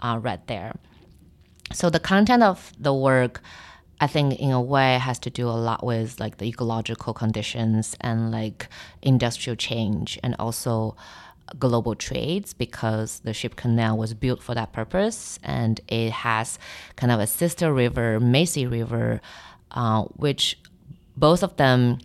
uh, 0.00 0.18
right 0.22 0.46
there. 0.46 0.76
So 1.72 1.90
the 1.90 1.98
content 1.98 2.42
of 2.42 2.72
the 2.78 2.94
work, 2.94 3.42
I 4.00 4.06
think, 4.06 4.38
in 4.38 4.50
a 4.50 4.60
way, 4.60 4.96
it 4.96 5.00
has 5.00 5.18
to 5.20 5.30
do 5.30 5.48
a 5.48 5.56
lot 5.56 5.84
with 5.84 6.20
like 6.20 6.36
the 6.38 6.46
ecological 6.46 7.14
conditions 7.14 7.96
and 8.00 8.30
like 8.30 8.68
industrial 9.02 9.56
change, 9.56 10.18
and 10.22 10.36
also 10.38 10.96
global 11.58 11.94
trades 11.94 12.52
because 12.52 13.20
the 13.20 13.32
ship 13.32 13.54
canal 13.56 13.96
was 13.96 14.12
built 14.14 14.42
for 14.42 14.54
that 14.54 14.72
purpose, 14.72 15.38
and 15.42 15.80
it 15.88 16.10
has 16.10 16.58
kind 16.96 17.12
of 17.12 17.20
a 17.20 17.26
sister 17.26 17.72
river, 17.72 18.20
Mersey 18.20 18.66
River, 18.66 19.20
uh, 19.70 20.02
which 20.16 20.58
both 21.16 21.42
of 21.42 21.56
them 21.56 21.98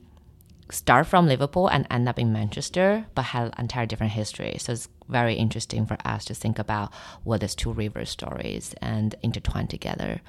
start 0.70 1.06
from 1.06 1.28
Liverpool 1.28 1.68
and 1.68 1.86
end 1.90 2.08
up 2.08 2.18
in 2.18 2.32
Manchester, 2.32 3.06
but 3.14 3.24
have 3.24 3.52
entire 3.60 3.86
different 3.86 4.14
history. 4.14 4.56
So 4.58 4.72
it's 4.72 4.88
very 5.10 5.36
interesting 5.36 5.86
for 5.86 5.98
us 6.06 6.24
to 6.26 6.34
think 6.34 6.58
about 6.58 6.94
what 7.26 7.42
these 7.42 7.56
two 7.56 7.74
river 7.74 8.06
stories 8.06 8.74
and 8.82 9.14
intertwine 9.22 9.68
together, 9.68 10.22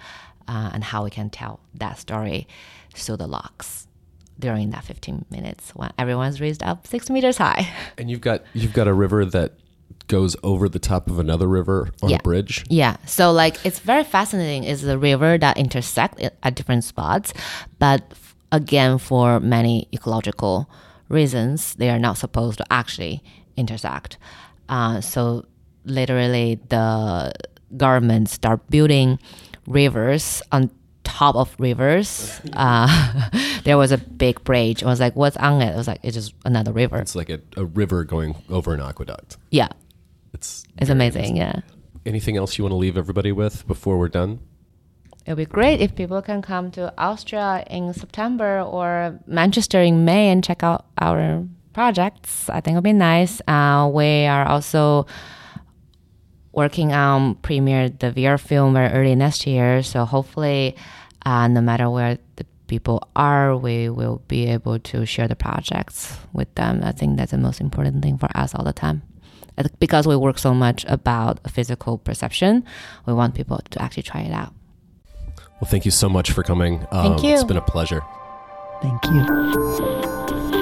uh, 0.49 0.71
and 0.73 0.85
how 0.85 1.05
we 1.05 1.11
can 1.11 1.31
tell 1.31 1.61
that 1.75 1.99
story 1.99 2.47
through 2.95 3.17
the 3.17 3.27
locks 3.27 3.87
during 4.39 4.71
that 4.71 4.85
15 4.85 5.25
minutes 5.31 5.71
when 5.75 5.93
everyone's 5.99 6.41
raised 6.41 6.63
up 6.63 6.87
six 6.87 7.09
meters 7.11 7.39
high. 7.39 7.69
And 7.99 8.11
you've 8.11 8.21
got 8.21 8.43
you've 8.55 8.73
got 8.73 8.89
a 8.89 8.93
river 8.95 9.25
that 9.27 9.53
goes 10.09 10.37
over 10.43 10.69
the 10.69 10.79
top 10.81 11.09
of 11.09 11.19
another 11.19 11.47
river 11.47 11.91
on 12.03 12.11
Yeah. 12.11 12.17
a 12.17 12.23
bridge. 12.23 12.65
Yeah, 12.69 12.97
so 13.07 13.31
like 13.33 13.57
it's 13.65 13.79
very 13.79 14.05
fascinating. 14.05 14.65
Is 14.65 14.83
the 14.83 14.99
river 14.99 15.39
that 15.39 15.57
intersect 15.59 16.21
at 16.21 16.55
different 16.55 16.85
spots, 16.85 17.33
but 17.79 18.03
again, 18.51 18.99
for 18.99 19.39
many 19.41 19.89
ecological 19.93 20.69
reasons, 21.09 21.75
they 21.77 21.89
are 21.91 21.99
not 21.99 22.19
supposed 22.19 22.59
to 22.59 22.65
actually 22.71 23.23
intersect. 23.57 24.19
Uh, 24.69 25.01
so 25.01 25.45
literally, 25.85 26.59
the 26.69 27.33
government 27.77 28.29
start 28.29 28.69
building 28.71 29.19
rivers 29.67 30.43
on 30.53 30.71
top 31.05 31.37
of 31.37 31.55
rivers. 31.59 32.41
Uh, 32.55 33.31
there 33.65 33.79
was 33.79 33.93
a 33.93 33.99
big 33.99 34.43
bridge. 34.45 34.83
I 34.83 34.87
was 34.87 35.01
like, 35.01 35.15
"What's 35.17 35.37
on 35.37 35.63
it?" 35.63 35.73
I 35.73 35.77
was 35.77 35.87
like, 35.89 36.01
"It's 36.03 36.15
just 36.15 36.35
another 36.45 36.73
river." 36.73 36.99
It's 36.99 37.15
like 37.15 37.31
a, 37.31 37.41
a 37.57 37.65
river 37.65 38.05
going 38.05 38.35
over 38.51 38.75
an 38.75 38.81
aqueduct. 38.81 39.37
yeah, 39.51 39.69
It's 40.35 40.65
it's 40.79 40.89
very 40.89 40.97
amazing. 40.97 41.37
Yeah. 41.37 41.61
Anything 42.05 42.37
else 42.37 42.59
you 42.59 42.65
want 42.65 42.73
to 42.73 42.77
leave 42.77 42.97
everybody 42.99 43.31
with 43.33 43.67
before 43.67 43.97
we're 43.99 44.09
done? 44.09 44.41
It 45.25 45.31
would 45.31 45.37
be 45.37 45.47
great 45.47 45.81
if 45.81 45.95
people 45.95 46.21
can 46.21 46.43
come 46.43 46.71
to 46.73 46.93
Austria 46.99 47.65
in 47.71 47.95
September 47.95 48.61
or 48.61 49.21
Manchester 49.27 49.81
in 49.81 50.05
May 50.05 50.31
and 50.31 50.43
check 50.43 50.65
out 50.65 50.87
our 50.99 51.47
projects. 51.73 52.51
I 52.51 52.61
think 52.61 52.75
it 52.75 52.79
would 52.79 52.85
be 52.85 52.93
nice. 52.93 53.41
Uh, 53.47 53.89
we 53.95 54.27
are 54.27 54.45
also 54.45 55.07
working 56.53 56.93
on 56.93 57.35
premiere 57.37 57.89
the 57.89 58.13
VR 58.13 58.39
film 58.39 58.75
very 58.75 58.93
early 58.93 59.15
next 59.15 59.47
year. 59.47 59.83
So 59.83 60.05
hopefully, 60.05 60.77
uh, 61.25 61.49
no 61.49 61.61
matter 61.61 61.89
where 61.91 62.19
the 62.37 62.47
people 62.67 63.09
are, 63.17 63.57
we 63.57 63.89
will 63.89 64.23
be 64.29 64.47
able 64.47 64.79
to 64.79 65.05
share 65.07 65.29
the 65.29 65.37
projects 65.37 66.17
with 66.33 66.53
them. 66.55 66.81
I 66.83 66.93
think 66.93 67.17
that's 67.17 67.33
the 67.33 67.39
most 67.39 67.61
important 67.61 68.03
thing 68.03 68.19
for 68.19 68.29
us 68.35 68.55
all 68.55 68.65
the 68.65 68.73
time. 68.73 69.03
Uh, 69.59 69.65
Because 69.79 70.07
we 70.07 70.17
work 70.17 70.39
so 70.39 70.55
much 70.55 70.85
about 70.89 71.39
physical 71.51 71.99
perception, 71.99 72.65
we 73.07 73.13
want 73.13 73.35
people 73.35 73.61
to 73.71 73.83
actually 73.83 74.05
try 74.05 74.23
it 74.23 74.33
out. 74.33 74.55
Well, 75.61 75.71
thank 75.71 75.85
you 75.85 75.91
so 75.93 76.09
much 76.09 76.33
for 76.33 76.43
coming. 76.43 76.87
Um, 76.91 77.13
Thank 77.13 77.23
you. 77.23 77.35
It's 77.35 77.45
been 77.45 77.57
a 77.57 77.63
pleasure. 77.63 78.03
Thank 78.83 79.05
you. 79.05 80.62